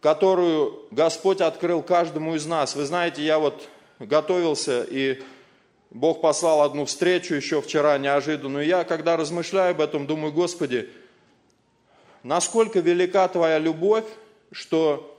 которую 0.00 0.80
Господь 0.90 1.40
открыл 1.40 1.82
каждому 1.82 2.34
из 2.34 2.46
нас. 2.46 2.74
Вы 2.74 2.84
знаете, 2.84 3.22
я 3.22 3.38
вот 3.38 3.68
готовился 4.00 4.82
и 4.82 5.22
Бог 5.92 6.22
послал 6.22 6.62
одну 6.62 6.86
встречу 6.86 7.34
еще 7.34 7.60
вчера 7.60 7.98
неожиданную. 7.98 8.64
Я, 8.64 8.84
когда 8.84 9.18
размышляю 9.18 9.72
об 9.72 9.80
этом, 9.82 10.06
думаю, 10.06 10.32
Господи, 10.32 10.88
насколько 12.22 12.80
велика 12.80 13.28
Твоя 13.28 13.58
любовь, 13.58 14.06
что 14.50 15.18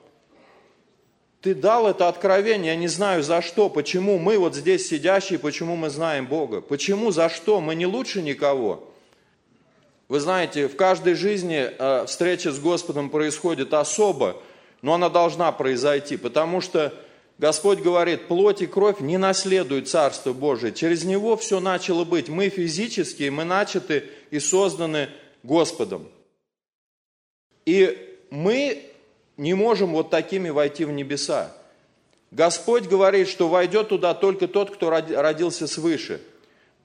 Ты 1.41 1.53
дал 1.53 1.87
это 1.87 2.07
откровение, 2.07 2.73
я 2.73 2.75
не 2.75 2.87
знаю 2.87 3.21
за 3.21 3.43
что, 3.43 3.69
почему 3.69 4.17
мы 4.17 4.39
вот 4.39 4.55
здесь 4.55 4.87
сидящие, 4.87 5.37
почему 5.37 5.75
мы 5.75 5.91
знаем 5.91 6.25
Бога, 6.25 6.59
почему, 6.59 7.11
за 7.11 7.29
что, 7.29 7.61
мы 7.61 7.75
не 7.75 7.85
лучше 7.85 8.23
никого. 8.23 8.89
Вы 10.07 10.19
знаете, 10.19 10.67
в 10.67 10.75
каждой 10.75 11.13
жизни 11.13 11.69
э, 11.69 12.05
встреча 12.07 12.51
с 12.51 12.59
Господом 12.59 13.11
происходит 13.11 13.73
особо, 13.75 14.37
но 14.81 14.95
она 14.95 15.09
должна 15.09 15.51
произойти, 15.51 16.17
потому 16.17 16.61
что 16.61 16.93
Господь 17.43 17.79
говорит, 17.79 18.29
плоть 18.29 18.61
и 18.61 18.67
кровь 18.67 19.01
не 19.01 19.17
наследуют 19.17 19.89
Царство 19.89 20.31
Божие. 20.31 20.71
Через 20.71 21.03
Него 21.03 21.35
все 21.35 21.59
начало 21.59 22.05
быть. 22.05 22.29
Мы 22.29 22.47
физические, 22.47 23.31
мы 23.31 23.43
начаты 23.43 24.05
и 24.31 24.39
созданы 24.39 25.09
Господом. 25.43 26.07
И 27.65 28.17
мы 28.29 28.85
не 29.35 29.55
можем 29.55 29.91
вот 29.91 30.09
такими 30.09 30.51
войти 30.51 30.85
в 30.85 30.93
небеса. 30.93 31.53
Господь 32.31 32.87
говорит, 32.87 33.27
что 33.27 33.49
войдет 33.49 33.89
туда 33.89 34.13
только 34.13 34.47
тот, 34.47 34.73
кто 34.73 34.89
родился 34.89 35.67
свыше. 35.67 36.21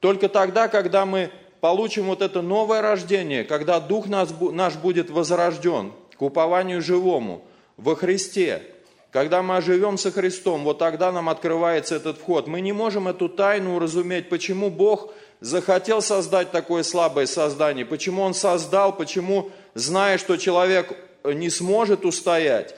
Только 0.00 0.28
тогда, 0.28 0.66
когда 0.66 1.06
мы 1.06 1.30
получим 1.60 2.06
вот 2.06 2.20
это 2.20 2.42
новое 2.42 2.82
рождение, 2.82 3.44
когда 3.44 3.78
Дух 3.78 4.08
наш 4.08 4.74
будет 4.74 5.08
возрожден 5.08 5.92
к 6.16 6.20
упованию 6.20 6.82
живому 6.82 7.44
во 7.76 7.94
Христе– 7.94 8.60
когда 9.10 9.42
мы 9.42 9.56
оживем 9.56 9.96
со 9.96 10.10
Христом, 10.10 10.64
вот 10.64 10.78
тогда 10.78 11.12
нам 11.12 11.28
открывается 11.28 11.96
этот 11.96 12.18
вход. 12.18 12.46
Мы 12.46 12.60
не 12.60 12.72
можем 12.72 13.08
эту 13.08 13.28
тайну 13.28 13.76
уразуметь, 13.76 14.28
почему 14.28 14.70
Бог 14.70 15.12
захотел 15.40 16.02
создать 16.02 16.50
такое 16.50 16.82
слабое 16.82 17.26
создание, 17.26 17.86
почему 17.86 18.22
Он 18.22 18.34
создал, 18.34 18.94
почему, 18.94 19.50
зная, 19.74 20.18
что 20.18 20.36
человек 20.36 20.94
не 21.24 21.48
сможет 21.48 22.04
устоять, 22.04 22.74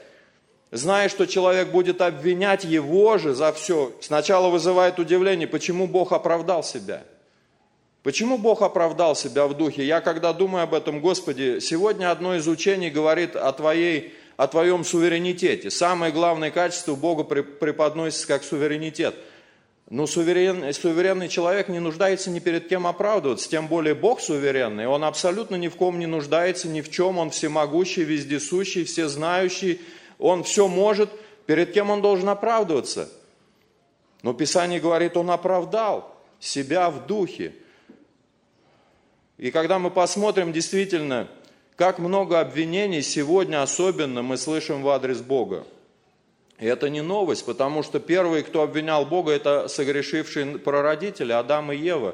зная, 0.71 1.09
что 1.09 1.25
человек 1.25 1.69
будет 1.69 2.01
обвинять 2.01 2.63
его 2.63 3.17
же 3.17 3.33
за 3.33 3.51
все, 3.51 3.91
сначала 3.99 4.49
вызывает 4.49 4.99
удивление, 4.99 5.47
почему 5.47 5.87
Бог 5.87 6.13
оправдал 6.13 6.63
себя. 6.63 7.03
Почему 8.03 8.39
Бог 8.39 8.63
оправдал 8.63 9.15
себя 9.15 9.45
в 9.45 9.55
духе? 9.55 9.85
Я 9.85 10.01
когда 10.01 10.33
думаю 10.33 10.63
об 10.63 10.73
этом, 10.73 11.01
Господи, 11.01 11.59
сегодня 11.59 12.09
одно 12.09 12.35
из 12.35 12.47
учений 12.47 12.89
говорит 12.89 13.35
о 13.35 13.51
Твоей 13.51 14.15
о 14.41 14.47
твоем 14.47 14.83
суверенитете. 14.83 15.69
Самое 15.69 16.11
главное 16.11 16.49
качество 16.49 16.95
Бога 16.95 17.23
преподносится 17.23 18.25
как 18.25 18.43
суверенитет. 18.43 19.13
Но 19.87 20.07
суверен, 20.07 20.73
суверенный 20.73 21.29
человек 21.29 21.67
не 21.67 21.77
нуждается 21.77 22.31
ни 22.31 22.39
перед 22.39 22.67
кем 22.67 22.87
оправдываться, 22.87 23.47
тем 23.47 23.67
более 23.67 23.93
Бог 23.93 24.19
суверенный. 24.19 24.87
Он 24.87 25.03
абсолютно 25.03 25.57
ни 25.57 25.67
в 25.67 25.75
ком 25.75 25.99
не 25.99 26.07
нуждается, 26.07 26.67
ни 26.67 26.81
в 26.81 26.89
чем. 26.89 27.19
Он 27.19 27.29
всемогущий, 27.29 28.03
вездесущий, 28.03 28.83
всезнающий. 28.83 29.79
Он 30.17 30.43
все 30.43 30.67
может. 30.67 31.11
Перед 31.45 31.71
кем 31.71 31.91
он 31.91 32.01
должен 32.01 32.27
оправдываться? 32.27 33.11
Но 34.23 34.33
Писание 34.33 34.79
говорит, 34.79 35.17
он 35.17 35.29
оправдал 35.29 36.15
себя 36.39 36.89
в 36.89 37.05
духе. 37.05 37.53
И 39.37 39.51
когда 39.51 39.77
мы 39.77 39.91
посмотрим 39.91 40.51
действительно 40.51 41.27
как 41.81 41.97
много 41.97 42.39
обвинений 42.39 43.01
сегодня 43.01 43.63
особенно 43.63 44.21
мы 44.21 44.37
слышим 44.37 44.83
в 44.83 44.89
адрес 44.89 45.19
Бога. 45.19 45.65
И 46.59 46.67
это 46.67 46.91
не 46.91 47.01
новость, 47.01 47.43
потому 47.43 47.81
что 47.81 47.99
первые, 47.99 48.43
кто 48.43 48.61
обвинял 48.61 49.03
Бога, 49.03 49.31
это 49.31 49.67
согрешившие 49.67 50.59
прародители 50.59 51.31
Адам 51.31 51.71
и 51.71 51.77
Ева. 51.77 52.13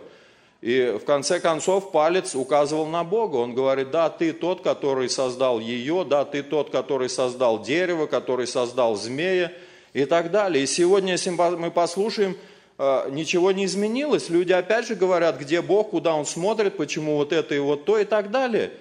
И 0.61 0.97
в 0.97 1.03
конце 1.03 1.41
концов 1.41 1.91
палец 1.91 2.33
указывал 2.33 2.85
на 2.85 3.03
Бога. 3.03 3.35
Он 3.35 3.53
говорит, 3.53 3.91
да, 3.91 4.09
ты 4.09 4.31
тот, 4.31 4.61
который 4.61 5.09
создал 5.09 5.59
ее, 5.59 6.05
да, 6.05 6.23
ты 6.23 6.43
тот, 6.43 6.69
который 6.69 7.09
создал 7.09 7.61
дерево, 7.61 8.05
который 8.05 8.47
создал 8.47 8.95
змея 8.95 9.51
и 9.91 10.05
так 10.05 10.31
далее. 10.31 10.63
И 10.63 10.65
сегодня, 10.65 11.11
если 11.11 11.31
мы 11.31 11.71
послушаем 11.71 12.37
э, 12.77 13.09
ничего 13.11 13.51
не 13.51 13.65
изменилось. 13.65 14.29
Люди 14.29 14.53
опять 14.53 14.87
же 14.87 14.95
говорят, 14.95 15.37
где 15.37 15.61
Бог, 15.61 15.89
куда 15.89 16.15
Он 16.15 16.25
смотрит, 16.25 16.77
почему 16.77 17.17
вот 17.17 17.33
это 17.33 17.53
и 17.53 17.59
вот 17.59 17.83
то 17.83 17.97
и 17.97 18.05
так 18.05 18.31
далее. 18.31 18.71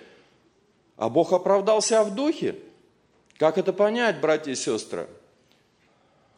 А 0.97 1.09
Бог 1.09 1.33
оправдался 1.33 2.03
в 2.03 2.15
духе. 2.15 2.57
Как 3.39 3.59
это 3.59 3.73
понять, 3.73 4.21
братья 4.21 4.53
и 4.53 4.55
сестры? 4.55 5.09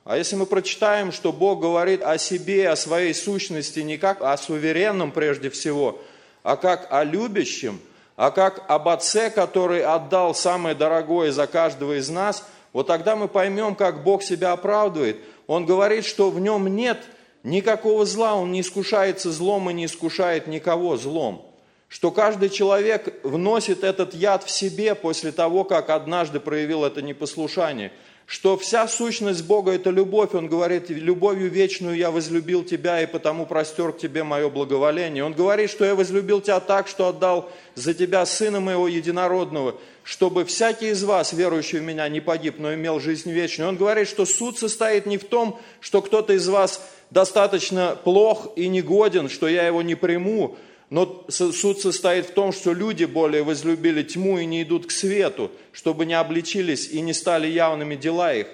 А 0.04 0.16
если 0.16 0.36
мы 0.36 0.46
прочитаем, 0.46 1.12
что 1.12 1.32
Бог 1.32 1.60
говорит 1.60 2.02
о 2.02 2.18
себе, 2.18 2.70
о 2.70 2.76
своей 2.76 3.14
сущности 3.14 3.80
не 3.80 3.98
как 3.98 4.22
о 4.22 4.36
суверенном 4.36 5.12
прежде 5.12 5.50
всего, 5.50 6.00
а 6.42 6.56
как 6.56 6.88
о 6.90 7.04
любящем, 7.04 7.78
а 8.16 8.30
как 8.30 8.64
об 8.68 8.88
Отце, 8.88 9.30
который 9.30 9.84
отдал 9.84 10.34
самое 10.34 10.74
дорогое 10.74 11.30
за 11.30 11.46
каждого 11.46 11.98
из 11.98 12.08
нас, 12.08 12.44
вот 12.72 12.86
тогда 12.86 13.16
мы 13.16 13.28
поймем, 13.28 13.74
как 13.74 14.02
Бог 14.02 14.22
себя 14.22 14.52
оправдывает. 14.52 15.18
Он 15.46 15.66
говорит, 15.66 16.04
что 16.04 16.30
в 16.30 16.40
нем 16.40 16.66
нет 16.74 16.98
никакого 17.42 18.04
зла, 18.06 18.34
он 18.34 18.50
не 18.50 18.62
искушается 18.62 19.30
злом 19.30 19.70
и 19.70 19.74
не 19.74 19.84
искушает 19.84 20.46
никого 20.46 20.96
злом. 20.96 21.47
Что 21.88 22.10
каждый 22.10 22.50
человек 22.50 23.14
вносит 23.24 23.82
этот 23.82 24.14
яд 24.14 24.44
в 24.44 24.50
себе 24.50 24.94
после 24.94 25.32
того, 25.32 25.64
как 25.64 25.90
однажды 25.90 26.40
проявил 26.40 26.84
это 26.84 27.02
непослушание– 27.02 27.92
что 28.28 28.58
вся 28.58 28.86
сущность 28.86 29.46
Бога– 29.46 29.72
это 29.72 29.88
любовь. 29.88 30.34
Он 30.34 30.48
говорит, 30.48 30.90
любовью 30.90 31.48
вечную 31.48 31.96
я 31.96 32.10
возлюбил 32.10 32.62
тебя, 32.62 33.02
и 33.02 33.06
потому 33.06 33.46
простер 33.46 33.92
к 33.92 33.98
тебе 33.98 34.22
мое 34.22 34.50
благоволение. 34.50 35.24
Он 35.24 35.32
говорит, 35.32 35.70
что 35.70 35.86
я 35.86 35.94
возлюбил 35.94 36.42
тебя 36.42 36.60
так, 36.60 36.88
что 36.88 37.08
отдал 37.08 37.50
за 37.74 37.94
тебя 37.94 38.26
Сына 38.26 38.60
моего 38.60 38.86
единородного, 38.86 39.76
чтобы 40.02 40.44
всякий 40.44 40.90
из 40.90 41.04
вас, 41.04 41.32
верующий 41.32 41.78
в 41.78 41.84
меня, 41.84 42.06
не 42.10 42.20
погиб, 42.20 42.56
но 42.58 42.74
имел 42.74 43.00
жизнь 43.00 43.30
вечную. 43.30 43.70
Он 43.70 43.76
говорит, 43.78 44.06
что 44.06 44.26
суд 44.26 44.58
состоит 44.58 45.06
не 45.06 45.16
в 45.16 45.24
том, 45.24 45.58
что 45.80 46.02
кто-то 46.02 46.34
из 46.34 46.46
вас 46.48 46.86
достаточно 47.08 47.96
плох 48.04 48.48
и 48.56 48.68
негоден, 48.68 49.30
что 49.30 49.48
я 49.48 49.66
его 49.66 49.80
не 49.80 49.94
приму, 49.94 50.58
но 50.90 51.26
суд 51.28 51.80
состоит 51.80 52.26
в 52.26 52.30
том, 52.32 52.52
что 52.52 52.72
люди 52.72 53.04
более 53.04 53.42
возлюбили 53.42 54.02
тьму 54.02 54.38
и 54.38 54.46
не 54.46 54.62
идут 54.62 54.86
к 54.86 54.90
свету, 54.90 55.50
чтобы 55.72 56.06
не 56.06 56.14
обличились 56.14 56.88
и 56.88 57.00
не 57.02 57.12
стали 57.12 57.46
явными 57.46 57.94
дела 57.94 58.32
их. 58.32 58.46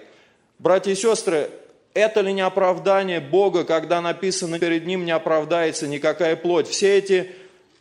Братья 0.58 0.90
и 0.90 0.96
сестры, 0.96 1.50
это 1.94 2.22
ли 2.22 2.32
не 2.32 2.40
оправдание 2.40 3.20
Бога, 3.20 3.62
когда 3.64 4.00
написано 4.00 4.58
перед 4.58 4.84
Ним 4.84 5.04
не 5.04 5.12
оправдается 5.12 5.86
никакая 5.86 6.34
плоть? 6.34 6.66
Все 6.66 6.98
эти 6.98 7.30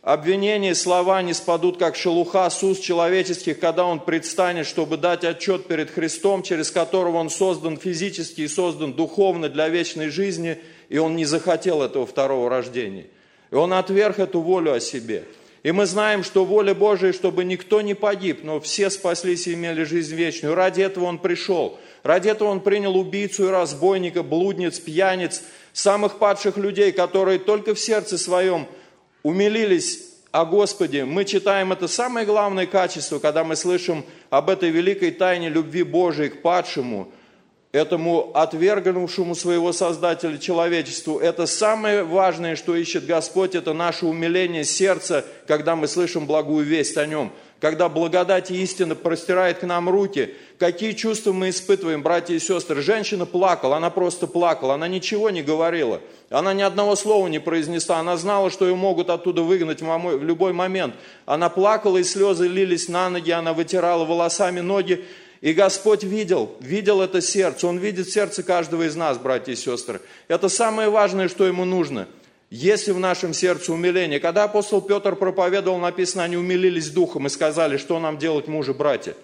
обвинения, 0.02 0.76
слова 0.76 1.20
не 1.22 1.32
спадут, 1.32 1.78
как 1.78 1.96
шелуха 1.96 2.48
с 2.48 2.62
уст 2.62 2.80
человеческих, 2.80 3.58
когда 3.58 3.84
Он 3.84 3.98
предстанет, 3.98 4.68
чтобы 4.68 4.98
дать 4.98 5.24
отчет 5.24 5.66
перед 5.66 5.90
Христом, 5.90 6.44
через 6.44 6.70
которого 6.70 7.16
Он 7.16 7.28
создан 7.28 7.76
физически 7.76 8.42
и 8.42 8.48
создан 8.48 8.92
духовно 8.92 9.48
для 9.48 9.68
вечной 9.68 10.10
жизни, 10.10 10.58
и 10.88 10.98
Он 10.98 11.16
не 11.16 11.24
захотел 11.24 11.82
этого 11.82 12.06
второго 12.06 12.48
рождения. 12.48 13.06
И 13.54 13.56
он 13.56 13.72
отверг 13.72 14.18
эту 14.18 14.40
волю 14.40 14.72
о 14.72 14.80
себе. 14.80 15.26
И 15.62 15.70
мы 15.70 15.86
знаем, 15.86 16.24
что 16.24 16.44
воля 16.44 16.74
Божия, 16.74 17.12
чтобы 17.12 17.44
никто 17.44 17.82
не 17.82 17.94
погиб, 17.94 18.40
но 18.42 18.58
все 18.58 18.90
спаслись 18.90 19.46
и 19.46 19.54
имели 19.54 19.84
жизнь 19.84 20.16
вечную. 20.16 20.56
Ради 20.56 20.80
этого 20.80 21.04
Он 21.04 21.20
пришел. 21.20 21.78
Ради 22.02 22.28
этого 22.28 22.48
Он 22.48 22.58
принял 22.58 22.96
убийцу 22.98 23.44
и 23.44 23.50
разбойника, 23.50 24.24
блудниц, 24.24 24.80
пьяниц, 24.80 25.44
самых 25.72 26.18
падших 26.18 26.56
людей, 26.56 26.90
которые 26.90 27.38
только 27.38 27.76
в 27.76 27.78
сердце 27.78 28.18
своем 28.18 28.66
умилились 29.22 30.00
о 30.32 30.44
Господе. 30.44 31.04
Мы 31.04 31.24
читаем 31.24 31.70
это 31.70 31.86
самое 31.86 32.26
главное 32.26 32.66
качество, 32.66 33.20
когда 33.20 33.44
мы 33.44 33.54
слышим 33.54 34.04
об 34.30 34.50
этой 34.50 34.70
великой 34.70 35.12
тайне 35.12 35.48
любви 35.48 35.84
Божией 35.84 36.30
к 36.30 36.42
падшему– 36.42 37.12
этому 37.74 38.30
отвергнувшему 38.34 39.34
своего 39.34 39.72
Создателя 39.72 40.38
человечеству. 40.38 41.18
Это 41.18 41.46
самое 41.46 42.04
важное, 42.04 42.54
что 42.54 42.76
ищет 42.76 43.04
Господь, 43.04 43.56
это 43.56 43.72
наше 43.72 44.06
умиление 44.06 44.62
сердца, 44.62 45.24
когда 45.48 45.74
мы 45.74 45.88
слышим 45.88 46.24
благую 46.26 46.64
весть 46.64 46.96
о 46.96 47.04
Нем. 47.04 47.32
Когда 47.58 47.88
благодать 47.88 48.52
и 48.52 48.62
истина 48.62 48.94
простирает 48.94 49.58
к 49.58 49.62
нам 49.64 49.88
руки, 49.88 50.34
какие 50.58 50.92
чувства 50.92 51.32
мы 51.32 51.48
испытываем, 51.48 52.02
братья 52.02 52.34
и 52.34 52.38
сестры. 52.38 52.80
Женщина 52.80 53.26
плакала, 53.26 53.78
она 53.78 53.90
просто 53.90 54.28
плакала, 54.28 54.74
она 54.74 54.86
ничего 54.86 55.30
не 55.30 55.42
говорила. 55.42 56.00
Она 56.30 56.52
ни 56.52 56.62
одного 56.62 56.94
слова 56.94 57.26
не 57.26 57.40
произнесла, 57.40 57.98
она 57.98 58.16
знала, 58.16 58.50
что 58.50 58.68
ее 58.68 58.76
могут 58.76 59.10
оттуда 59.10 59.42
выгнать 59.42 59.82
в 59.82 60.22
любой 60.22 60.52
момент. 60.52 60.94
Она 61.26 61.48
плакала, 61.48 61.98
и 61.98 62.04
слезы 62.04 62.46
лились 62.46 62.88
на 62.88 63.10
ноги, 63.10 63.32
она 63.32 63.52
вытирала 63.52 64.04
волосами 64.04 64.60
ноги, 64.60 65.04
и 65.44 65.52
Господь 65.52 66.04
видел, 66.04 66.56
видел 66.60 67.02
это 67.02 67.20
сердце. 67.20 67.66
Он 67.66 67.76
видит 67.76 68.08
сердце 68.08 68.42
каждого 68.42 68.84
из 68.84 68.96
нас, 68.96 69.18
братья 69.18 69.52
и 69.52 69.56
сестры. 69.56 70.00
Это 70.26 70.48
самое 70.48 70.88
важное, 70.88 71.28
что 71.28 71.46
ему 71.46 71.66
нужно. 71.66 72.08
Если 72.48 72.92
в 72.92 72.98
нашем 72.98 73.34
сердце 73.34 73.70
умиление. 73.70 74.20
Когда 74.20 74.44
апостол 74.44 74.80
Петр 74.80 75.14
проповедовал, 75.16 75.78
написано, 75.78 76.24
они 76.24 76.38
умилились 76.38 76.88
духом 76.88 77.26
и 77.26 77.28
сказали, 77.28 77.76
что 77.76 77.98
нам 77.98 78.16
делать, 78.16 78.48
мужи, 78.48 78.72
братья. 78.72 79.14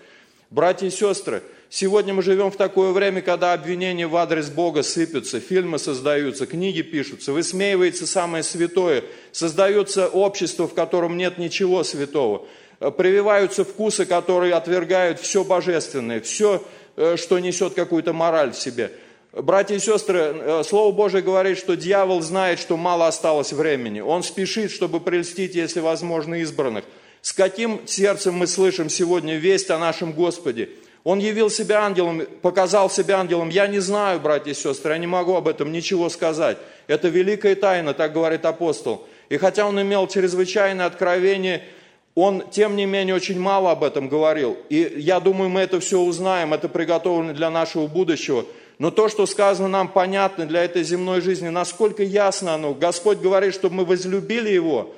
Братья 0.51 0.89
и 0.89 0.91
сестры, 0.91 1.43
сегодня 1.71 2.13
мы 2.13 2.21
живем 2.23 2.51
в 2.51 2.57
такое 2.57 2.93
время, 2.93 3.23
когда 3.23 3.55
обвинения 3.55 4.07
в 4.07 4.15
адрес 4.17 4.51
Бога 4.51 4.83
сыпятся, 4.83 5.41
фильмы 5.41 5.79
создаются, 5.79 6.45
книги 6.45 6.83
пишутся, 6.83 7.33
высмеивается 7.33 8.07
самое 8.07 8.43
святое, 8.43 9.05
создается 9.33 10.07
общество, 10.09 10.69
в 10.69 10.75
котором 10.75 11.17
нет 11.17 11.39
ничего 11.39 11.83
святого. 11.83 12.47
Прививаются 12.81 13.63
вкусы, 13.63 14.07
которые 14.07 14.55
отвергают 14.55 15.21
все 15.21 15.45
божественное, 15.45 16.23
все, 16.23 16.65
э, 16.97 17.17
что 17.19 17.39
несет 17.39 17.75
какую-то 17.75 18.15
мораль 18.15 18.53
в 18.53 18.57
себе. 18.57 18.91
Братья 19.35 19.75
и 19.75 19.79
сестры, 19.79 20.19
э, 20.19 20.63
Слово 20.65 20.91
Божие 20.91 21.23
говорит, 21.23 21.59
что 21.59 21.77
дьявол 21.77 22.23
знает, 22.23 22.59
что 22.59 22.79
мало 22.79 23.07
осталось 23.07 23.53
времени. 23.53 24.01
Он 24.01 24.23
спешит, 24.23 24.71
чтобы 24.71 24.99
прельстить, 25.01 25.55
если 25.55 25.81
возможно, 25.81 26.37
избранных. 26.37 26.85
С 27.21 27.35
каким 27.35 27.87
сердцем 27.87 28.33
мы 28.37 28.47
слышим 28.47 28.89
сегодня 28.89 29.37
весть 29.37 29.69
о 29.69 29.79
нашем 29.79 30.13
Господе? 30.13 30.71
Он 31.05 31.19
явил 31.19 31.51
себя 31.51 31.83
ангелом, 31.83 32.23
показал 32.41 32.89
себя 32.89 33.21
ангелом. 33.21 33.51
Я 33.51 33.67
не 33.67 33.81
знаю, 33.81 34.21
братья 34.21 34.53
и 34.53 34.55
сестры, 34.55 34.93
я 34.93 34.99
не 34.99 35.07
могу 35.07 35.35
об 35.35 35.49
этом 35.49 35.71
ничего 35.71 36.09
сказать. 36.09 36.57
Это 36.87 37.09
великая 37.09 37.57
тайна, 37.57 37.93
так 37.93 38.15
говорит 38.15 38.47
апостол. 38.47 39.07
И 39.29 39.37
хотя 39.37 39.67
он 39.67 39.79
имел 39.83 40.07
чрезвычайное 40.07 40.87
откровение– 40.87 41.63
он, 42.15 42.45
тем 42.51 42.77
не 42.77 42.87
менее, 42.87 43.15
очень 43.15 43.39
мало 43.39 43.71
об 43.71 43.85
этом 43.85 44.09
говорил. 44.09 44.57
И 44.69 44.95
я 44.97 45.21
думаю, 45.21 45.49
мы 45.49 45.61
это 45.61 45.81
все 45.81 46.01
узнаем, 46.01 46.53
это 46.53 46.69
приготовлено 46.69 47.33
для 47.33 47.51
нашего 47.51 47.87
будущего. 47.87 48.45
Но 48.79 48.91
то, 48.91 49.09
что 49.09 49.27
сказано 49.27 49.69
нам, 49.69 49.89
понятно 49.89 50.47
для 50.47 50.65
этой 50.65 50.83
земной 50.83 51.21
жизни, 51.21 51.49
насколько 51.49 52.03
ясно 52.03 52.55
оно. 52.55 52.75
Господь 52.75 53.19
говорит, 53.19 53.55
чтобы 53.55 53.77
мы 53.77 53.85
возлюбили 53.85 54.49
Его, 54.49 54.95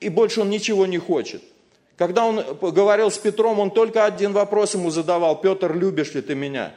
и 0.00 0.08
больше 0.08 0.40
Он 0.40 0.50
ничего 0.50 0.86
не 0.86 0.98
хочет. 0.98 1.42
Когда 1.96 2.24
Он 2.24 2.42
говорил 2.60 3.10
с 3.10 3.18
Петром, 3.18 3.60
Он 3.60 3.70
только 3.70 4.04
один 4.04 4.32
вопрос 4.32 4.74
ему 4.74 4.90
задавал. 4.90 5.40
Петр, 5.40 5.74
любишь 5.74 6.14
ли 6.14 6.22
ты 6.22 6.34
меня? 6.34 6.72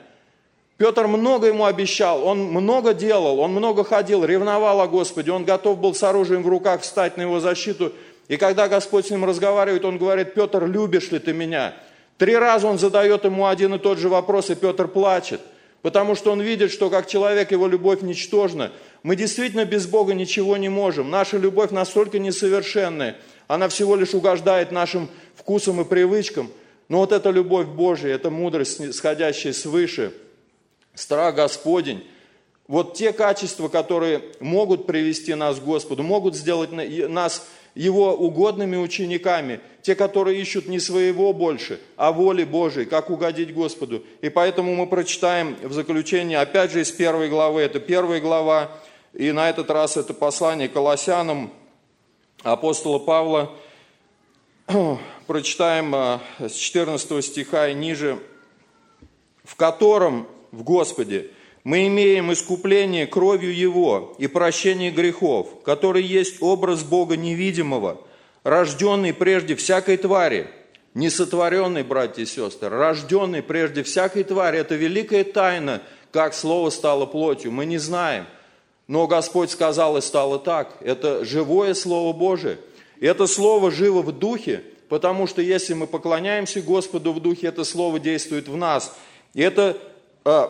Петр 0.77 1.07
много 1.07 1.47
ему 1.47 1.65
обещал, 1.65 2.25
он 2.27 2.39
много 2.43 2.93
делал, 2.93 3.39
он 3.39 3.51
много 3.51 3.83
ходил, 3.83 4.25
ревновал 4.25 4.81
о 4.81 4.87
Господе, 4.87 5.31
он 5.31 5.45
готов 5.45 5.77
был 5.77 5.93
с 5.93 6.03
оружием 6.03 6.41
в 6.41 6.47
руках 6.47 6.81
встать 6.81 7.15
на 7.15 7.21
его 7.21 7.39
защиту, 7.39 7.93
и 8.27 8.37
когда 8.37 8.67
Господь 8.67 9.07
с 9.07 9.09
ним 9.09 9.25
разговаривает, 9.25 9.83
он 9.85 9.97
говорит, 9.97 10.33
Петр, 10.33 10.65
любишь 10.65 11.11
ли 11.11 11.19
ты 11.19 11.33
меня? 11.33 11.73
Три 12.17 12.35
раза 12.35 12.67
он 12.67 12.79
задает 12.79 13.25
ему 13.25 13.47
один 13.47 13.73
и 13.73 13.79
тот 13.79 13.97
же 13.97 14.09
вопрос, 14.09 14.49
и 14.49 14.55
Петр 14.55 14.87
плачет. 14.87 15.41
Потому 15.81 16.15
что 16.15 16.31
он 16.31 16.41
видит, 16.41 16.71
что 16.71 16.89
как 16.89 17.07
человек 17.07 17.51
его 17.51 17.67
любовь 17.67 18.01
ничтожна. 18.01 18.71
Мы 19.03 19.17
действительно 19.17 19.65
без 19.65 19.85
Бога 19.85 20.13
ничего 20.13 20.55
не 20.55 20.69
можем. 20.69 21.09
Наша 21.09 21.37
любовь 21.37 21.71
настолько 21.71 22.19
несовершенная. 22.19 23.17
Она 23.47 23.67
всего 23.67 23.97
лишь 23.97 24.13
угождает 24.13 24.71
нашим 24.71 25.09
вкусам 25.35 25.81
и 25.81 25.83
привычкам. 25.83 26.49
Но 26.87 26.99
вот 26.99 27.11
эта 27.11 27.29
любовь 27.31 27.67
Божия, 27.67 28.15
эта 28.15 28.29
мудрость, 28.29 28.93
сходящая 28.93 29.51
свыше, 29.51 30.13
страх 30.95 31.35
Господень, 31.35 32.05
вот 32.67 32.93
те 32.93 33.11
качества, 33.11 33.67
которые 33.67 34.23
могут 34.39 34.87
привести 34.87 35.33
нас 35.33 35.59
к 35.59 35.63
Господу, 35.63 36.03
могут 36.03 36.35
сделать 36.35 36.71
нас 36.71 37.47
его 37.75 38.13
угодными 38.13 38.77
учениками, 38.77 39.59
те, 39.81 39.95
которые 39.95 40.39
ищут 40.39 40.67
не 40.67 40.79
своего 40.79 41.33
больше, 41.33 41.81
а 41.97 42.11
воли 42.11 42.43
Божией, 42.43 42.85
как 42.85 43.09
угодить 43.09 43.53
Господу. 43.53 44.03
И 44.21 44.29
поэтому 44.29 44.75
мы 44.75 44.87
прочитаем 44.87 45.57
в 45.61 45.73
заключение, 45.73 46.39
опять 46.39 46.71
же, 46.71 46.81
из 46.81 46.91
первой 46.91 47.29
главы, 47.29 47.61
это 47.61 47.79
первая 47.79 48.21
глава, 48.21 48.71
и 49.13 49.31
на 49.31 49.49
этот 49.49 49.69
раз 49.69 49.97
это 49.97 50.13
послание 50.13 50.69
Колоссянам 50.69 51.51
апостола 52.43 52.99
Павла, 52.99 53.51
прочитаем 55.27 55.93
а, 55.93 56.21
с 56.39 56.53
14 56.53 57.25
стиха 57.25 57.67
и 57.67 57.73
ниже, 57.73 58.19
в 59.43 59.55
котором 59.55 60.27
в 60.51 60.63
Господе– 60.63 61.31
мы 61.63 61.87
имеем 61.87 62.33
искупление 62.33 63.07
кровью 63.07 63.55
Его 63.55 64.15
и 64.17 64.27
прощение 64.27 64.91
грехов, 64.91 65.63
который 65.63 66.03
есть 66.03 66.41
образ 66.41 66.83
Бога 66.83 67.15
невидимого, 67.15 68.01
рожденный 68.43 69.13
прежде 69.13 69.55
всякой 69.55 69.97
твари, 69.97 70.47
не 70.93 71.09
сотворенный, 71.09 71.83
братья 71.83 72.21
и 72.21 72.25
сестры, 72.25 72.69
рожденный 72.69 73.41
прежде 73.41 73.83
всякой 73.83 74.23
твари. 74.25 74.59
Это 74.59 74.75
великая 74.75 75.23
тайна, 75.23 75.81
как 76.11 76.33
Слово 76.33 76.69
стало 76.69 77.05
плотью. 77.05 77.51
Мы 77.51 77.65
не 77.65 77.77
знаем. 77.77 78.25
Но 78.87 79.07
Господь 79.07 79.49
сказал, 79.49 79.97
и 79.97 80.01
стало 80.01 80.39
так. 80.39 80.77
Это 80.81 81.23
живое 81.23 81.73
Слово 81.73 82.13
Божие. 82.13 82.57
И 82.99 83.05
это 83.05 83.25
Слово 83.25 83.71
живо 83.71 84.01
в 84.01 84.11
Духе, 84.11 84.63
потому 84.89 85.25
что 85.25 85.41
если 85.41 85.73
мы 85.73 85.87
поклоняемся 85.87 86.61
Господу 86.61 87.13
в 87.13 87.21
Духе, 87.21 87.47
это 87.47 87.63
Слово 87.63 87.99
действует 87.99 88.49
в 88.49 88.57
нас. 88.57 88.93
И 89.33 89.41
это 89.41 89.77
э, 90.25 90.47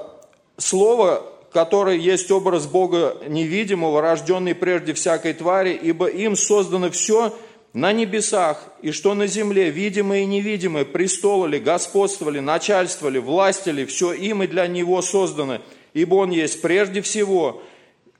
Слово, 0.58 1.24
которое 1.52 1.98
есть 1.98 2.30
образ 2.32 2.68
Бога 2.68 3.18
невидимого, 3.28 4.02
рожденный 4.02 4.56
прежде 4.56 4.94
всякой 4.94 5.34
твари, 5.34 5.74
ибо 5.74 6.08
им 6.08 6.36
создано 6.36 6.92
все 6.92 7.34
на 7.74 7.92
небесах, 7.92 8.64
и 8.84 8.92
что 8.92 9.16
на 9.16 9.26
земле, 9.26 9.72
видимое 9.72 10.22
и 10.22 10.26
невидимое, 10.26 10.86
престолы 10.86 11.60
господствовали, 11.60 12.40
начальствовали, 12.40 13.18
властили, 13.18 13.86
все 13.86 14.14
им 14.14 14.44
и 14.44 14.48
для 14.48 14.68
Него 14.68 15.02
создано, 15.02 15.60
ибо 15.94 16.16
Он 16.16 16.30
есть 16.30 16.62
прежде 16.62 17.02
всего, 17.02 17.64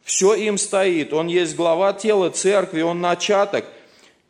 все 0.04 0.34
им 0.34 0.58
стоит, 0.58 1.14
Он 1.14 1.28
есть 1.28 1.56
глава 1.56 1.94
тела 1.94 2.32
церкви, 2.32 2.82
Он 2.82 3.00
начаток, 3.00 3.66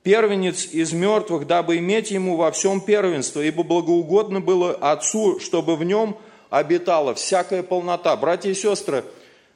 первенец 0.03 0.67
из 0.73 0.91
мертвых, 0.91 1.47
дабы 1.47 1.77
иметь 1.77 2.11
Ему 2.11 2.35
во 2.35 2.51
всем 2.51 2.81
первенство, 2.81 3.39
ибо 3.39 3.63
благоугодно 3.63 4.41
было 4.41 4.73
Отцу, 4.73 5.39
чтобы 5.39 5.77
в 5.77 5.85
Нем 5.85 6.17
обитала 6.53 7.15
всякая 7.15 7.63
полнота. 7.63 8.15
Братья 8.15 8.51
и 8.51 8.53
сестры, 8.53 9.03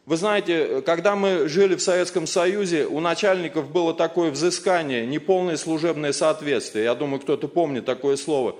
вы 0.07 0.17
знаете, 0.17 0.81
когда 0.81 1.15
мы 1.15 1.47
жили 1.47 1.75
в 1.75 1.81
Советском 1.81 2.25
Союзе, 2.25 2.87
у 2.87 2.99
начальников 2.99 3.69
было 3.69 3.93
такое 3.93 4.31
взыскание, 4.31 5.05
неполное 5.05 5.57
служебное 5.57 6.11
соответствие. 6.11 6.85
Я 6.85 6.95
думаю, 6.95 7.19
кто-то 7.19 7.47
помнит 7.47 7.85
такое 7.85 8.17
слово. 8.17 8.55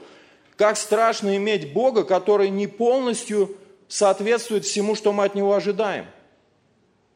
Как 0.56 0.78
страшно 0.78 1.36
иметь 1.38 1.74
Бога, 1.74 2.04
который 2.04 2.50
не 2.50 2.68
полностью 2.68 3.56
соответствует 3.88 4.66
всему, 4.66 4.94
что 4.94 5.14
мы 5.14 5.24
от 5.24 5.34
Него 5.34 5.56
ожидаем. 5.56 6.06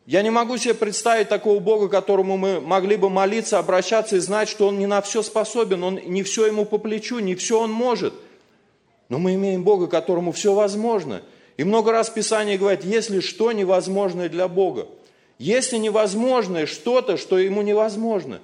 Я 0.07 0.23
не 0.23 0.31
могу 0.31 0.57
себе 0.57 0.73
представить 0.73 1.29
такого 1.29 1.59
Бога, 1.59 1.87
которому 1.87 2.35
мы 2.35 2.59
могли 2.59 2.95
бы 2.95 3.11
молиться, 3.11 3.59
обращаться 3.59 4.15
и 4.15 4.19
знать, 4.19 4.49
что 4.49 4.67
Он 4.67 4.79
не 4.79 4.87
на 4.87 5.03
все 5.03 5.21
способен, 5.21 5.83
Он 5.83 5.99
не 6.03 6.23
все 6.23 6.47
Ему 6.47 6.65
по 6.65 6.79
плечу, 6.79 7.19
не 7.19 7.35
все 7.35 7.59
Он 7.59 7.71
может. 7.71 8.15
Но 9.11 9.19
мы 9.19 9.35
имеем 9.35 9.63
Бога, 9.63 9.85
которому 9.85 10.31
все 10.31 10.55
возможно– 10.55 11.21
и 11.61 11.63
много 11.63 11.91
раз 11.91 12.09
Писание 12.09 12.57
говорит, 12.57 12.83
если 12.83 13.19
что 13.19 13.51
невозможное 13.51 14.29
для 14.29 14.47
Бога, 14.47 14.87
если 15.37 15.77
невозможное 15.77 16.65
что-то, 16.65 17.17
что 17.17 17.37
ему 17.37 17.61
невозможно, 17.61 18.41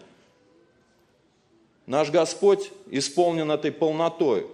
наш 1.87 2.11
Господь 2.11 2.69
исполнен 2.91 3.49
этой 3.49 3.71
полнотой. 3.71 4.45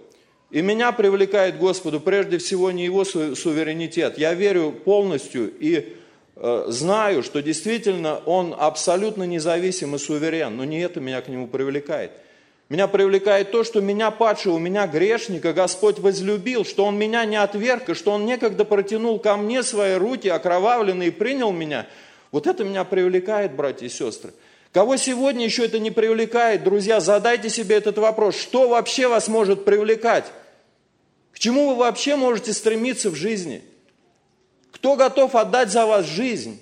И 0.50 0.62
меня 0.62 0.92
привлекает 0.92 1.58
Господу 1.58 2.00
прежде 2.00 2.38
всего 2.38 2.70
не 2.70 2.84
его 2.84 3.04
суверенитет. 3.04 4.16
Я 4.16 4.32
верю 4.32 4.72
полностью 4.72 5.52
и 5.58 5.96
э, 6.36 6.64
знаю, 6.68 7.22
что 7.22 7.42
действительно 7.42 8.22
Он 8.24 8.54
абсолютно 8.56 9.24
независим 9.24 9.94
и 9.94 9.98
суверен, 9.98 10.56
но 10.56 10.64
не 10.64 10.80
это 10.80 11.00
меня 11.00 11.20
к 11.20 11.28
Нему 11.28 11.48
привлекает. 11.48 12.12
Меня 12.74 12.88
привлекает 12.88 13.52
то, 13.52 13.62
что 13.62 13.80
меня 13.80 14.10
падшего, 14.10 14.58
меня 14.58 14.88
грешника 14.88 15.52
Господь 15.52 16.00
возлюбил, 16.00 16.64
что 16.64 16.86
Он 16.86 16.98
меня 16.98 17.24
не 17.24 17.36
отверг, 17.36 17.90
и 17.90 17.94
что 17.94 18.10
Он 18.10 18.26
некогда 18.26 18.64
протянул 18.64 19.20
ко 19.20 19.36
мне 19.36 19.62
свои 19.62 19.94
руки, 19.94 20.26
окровавленные, 20.26 21.10
и 21.10 21.12
принял 21.12 21.52
меня. 21.52 21.86
Вот 22.32 22.48
это 22.48 22.64
меня 22.64 22.82
привлекает, 22.82 23.54
братья 23.54 23.86
и 23.86 23.88
сестры. 23.88 24.34
Кого 24.72 24.96
сегодня 24.96 25.44
еще 25.44 25.64
это 25.64 25.78
не 25.78 25.92
привлекает, 25.92 26.64
друзья, 26.64 26.98
задайте 26.98 27.48
себе 27.48 27.76
этот 27.76 27.96
вопрос. 27.98 28.34
Что 28.34 28.68
вообще 28.68 29.06
вас 29.06 29.28
может 29.28 29.64
привлекать? 29.64 30.24
К 31.30 31.38
чему 31.38 31.68
вы 31.68 31.74
вообще 31.76 32.16
можете 32.16 32.52
стремиться 32.52 33.08
в 33.08 33.14
жизни? 33.14 33.62
Кто 34.72 34.96
готов 34.96 35.36
отдать 35.36 35.70
за 35.70 35.86
вас 35.86 36.06
жизнь? 36.06 36.60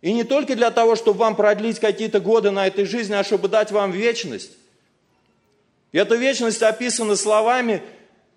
И 0.00 0.12
не 0.12 0.24
только 0.24 0.56
для 0.56 0.72
того, 0.72 0.96
чтобы 0.96 1.20
вам 1.20 1.36
продлить 1.36 1.78
какие-то 1.78 2.18
годы 2.18 2.50
на 2.50 2.66
этой 2.66 2.86
жизни, 2.86 3.14
а 3.14 3.22
чтобы 3.22 3.46
дать 3.46 3.70
вам 3.70 3.92
вечность. 3.92 4.50
И 5.94 5.96
эта 5.96 6.16
вечность 6.16 6.60
описана 6.60 7.14
словами, 7.14 7.80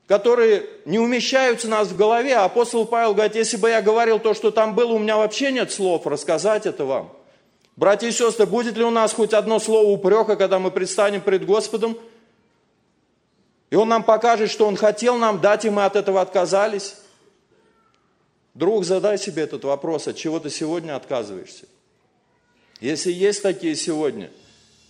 которые 0.06 0.64
не 0.86 1.00
умещаются 1.00 1.66
у 1.66 1.72
нас 1.72 1.88
в 1.88 1.98
голове. 1.98 2.36
Апостол 2.36 2.86
Павел 2.86 3.16
говорит, 3.16 3.36
если 3.36 3.58
бы 3.58 3.68
я 3.68 3.82
говорил 3.82 4.20
то, 4.20 4.36
что 4.36 4.52
там 4.52 4.76
было, 4.76 4.92
у 4.94 5.00
меня 5.00 5.18
вообще 5.18 5.52
нет 5.52 5.72
слов 5.72 6.06
рассказать 6.06 6.68
это 6.68 6.86
вам. 6.86 7.12
Братья 7.76 8.08
и 8.08 8.12
сестры, 8.12 8.46
будет 8.46 8.78
ли 8.78 8.84
у 8.84 8.92
нас 8.92 9.12
хоть 9.12 9.34
одно 9.34 9.58
слово 9.58 9.90
упрека, 9.90 10.36
когда 10.36 10.60
мы 10.60 10.70
предстанем 10.70 11.20
пред 11.20 11.48
Господом? 11.48 11.98
И 13.72 13.76
Он 13.76 13.90
нам 13.90 14.04
покажет, 14.04 14.52
что 14.52 14.68
Он 14.68 14.76
хотел 14.76 15.18
нам 15.18 15.42
дать, 15.42 15.66
и 15.66 15.72
мы 15.72 15.86
от 15.86 15.96
этого 15.96 16.22
отказались. 16.22 16.98
Друг, 18.54 18.86
задай 18.86 19.18
себе 19.18 19.42
этот 19.42 19.64
вопрос, 19.64 20.08
от 20.08 20.16
чего 20.16 20.40
ты 20.40 20.52
сегодня 20.52 20.96
отказываешься. 20.96 21.66
Если 22.82 23.12
есть 23.12 23.42
такие 23.42 23.76
сегодня, 23.76 24.30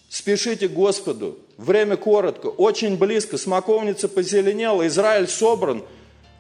спешите 0.10 0.68
к 0.68 0.74
Господу. 0.74 1.38
Время 1.58 1.98
коротко, 1.98 2.48
очень 2.48 2.98
близко, 2.98 3.38
смоковница 3.38 4.08
позеленела, 4.08 4.86
Израиль 4.88 5.28
собран. 5.28 5.84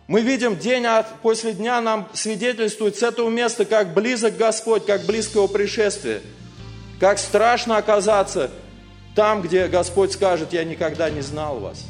Мы 0.08 0.22
видим 0.22 0.58
день 0.58 0.86
после 1.22 1.54
дня 1.54 1.82
нам 1.82 2.08
свидетельствует 2.14 2.96
с 2.96 3.04
этого 3.04 3.30
места, 3.30 3.66
как 3.66 3.94
близок 3.94 4.38
Господь, 4.38 4.86
как 4.86 5.06
близко 5.06 5.40
Его 5.40 5.48
пришествие. 5.48 6.22
Как 7.00 7.20
страшно 7.20 7.78
оказаться 7.78 8.52
там, 9.16 9.42
где 9.42 9.68
Господь 9.68 10.14
скажет, 10.14 10.54
я 10.54 10.64
никогда 10.64 11.10
не 11.10 11.22
знал 11.22 11.60
вас. 11.60 11.84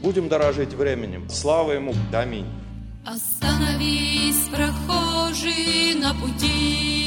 Будем 0.00 0.28
дорожить 0.28 0.72
временем. 0.72 1.28
Слава 1.28 1.72
Ему. 1.72 1.94
Аминь. 2.12 2.46
Остановись, 3.04 4.48
прохожий 4.50 5.94
на 5.94 6.14
пути, 6.14 6.99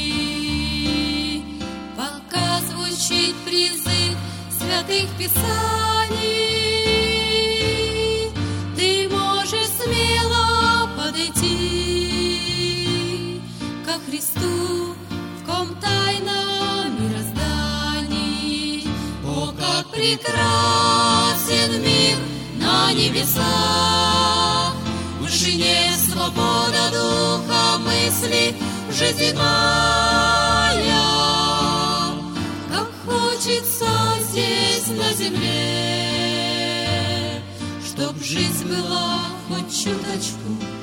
звучит 3.04 3.36
призыв 3.44 4.16
святых 4.50 5.08
писаний, 5.18 5.50
Ты 8.76 9.08
можешь 9.10 9.68
смело 9.82 10.88
подойти 10.96 11.42
ко 13.84 13.92
Христу, 14.08 14.94
в 15.40 15.44
ком 15.46 15.74
тайна 15.80 16.86
мирозданий. 16.98 18.88
О, 19.24 19.52
как 19.52 19.86
прекрасен 19.90 21.82
мир 21.82 22.16
на 22.56 22.92
небесах! 22.92 24.74
вышине 25.20 25.92
свобода 26.10 26.90
духа 26.90 27.78
мысли 27.78 28.54
жизненная. 28.90 30.73
Хоть 39.92 40.73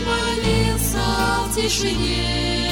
молился 0.00 0.98
в 1.46 1.54
тишине, 1.54 2.71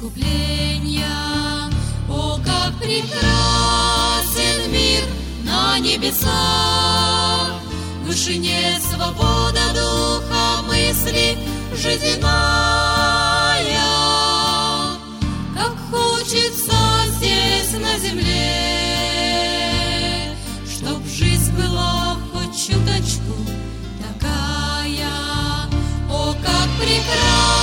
искупления. 0.00 1.06
О, 2.08 2.38
как 2.44 2.72
прекрасен 2.78 4.72
мир 4.72 5.02
на 5.44 5.78
небесах, 5.78 7.60
в 8.02 8.06
вышине 8.06 8.78
свобода 8.80 9.60
духа 9.74 10.62
мысли 10.66 11.36
жизненная. 11.76 12.30
Как 15.54 15.76
хочется 15.90 16.78
здесь 17.16 17.72
на 17.78 17.98
земле, 17.98 18.56
Чтоб 20.66 21.06
жизнь 21.06 21.52
была 21.52 22.16
хоть 22.32 22.56
чуточку 22.56 23.34
такая. 24.00 25.10
О, 26.10 26.34
как 26.42 26.68
прекрасен 26.78 27.59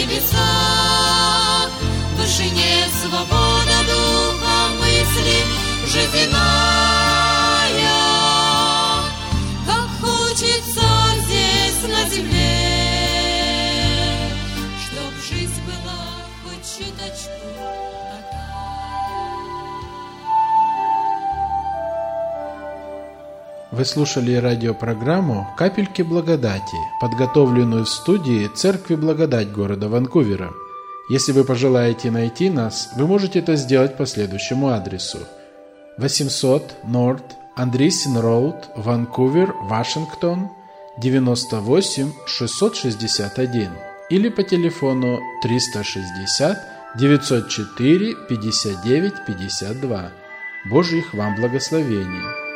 на 0.00 0.06
небесах, 0.06 1.68
В 2.14 2.16
вышине 2.20 2.86
свобода 3.02 3.78
духа 3.86 4.68
мысли 4.80 5.38
жизненная. 5.86 6.38
Как 9.66 9.88
хочется 10.00 10.88
здесь 11.24 11.82
на 11.88 12.08
земле, 12.08 12.96
Чтоб 14.86 15.12
жизнь 15.28 15.62
была 15.66 16.02
хоть 16.44 16.66
чуточку 16.78 17.59
Вы 23.80 23.86
слушали 23.86 24.34
радиопрограмму 24.34 25.54
«Капельки 25.56 26.02
благодати», 26.02 26.76
подготовленную 27.00 27.86
в 27.86 27.88
студии 27.88 28.46
Церкви 28.48 28.94
Благодать 28.94 29.50
города 29.52 29.88
Ванкувера. 29.88 30.52
Если 31.08 31.32
вы 31.32 31.44
пожелаете 31.44 32.10
найти 32.10 32.50
нас, 32.50 32.90
вы 32.96 33.06
можете 33.06 33.38
это 33.38 33.56
сделать 33.56 33.96
по 33.96 34.04
следующему 34.04 34.68
адресу. 34.68 35.20
800 35.96 36.74
North 36.84 37.24
Андрисин 37.56 38.18
Роуд, 38.18 38.68
Ванкувер, 38.76 39.54
Вашингтон, 39.62 40.50
98 40.98 42.12
661 42.26 43.70
или 44.10 44.28
по 44.28 44.42
телефону 44.42 45.18
360 45.42 46.58
904 46.98 48.14
59 48.28 49.12
52. 49.26 50.10
Божьих 50.66 51.14
вам 51.14 51.34
благословений! 51.36 52.49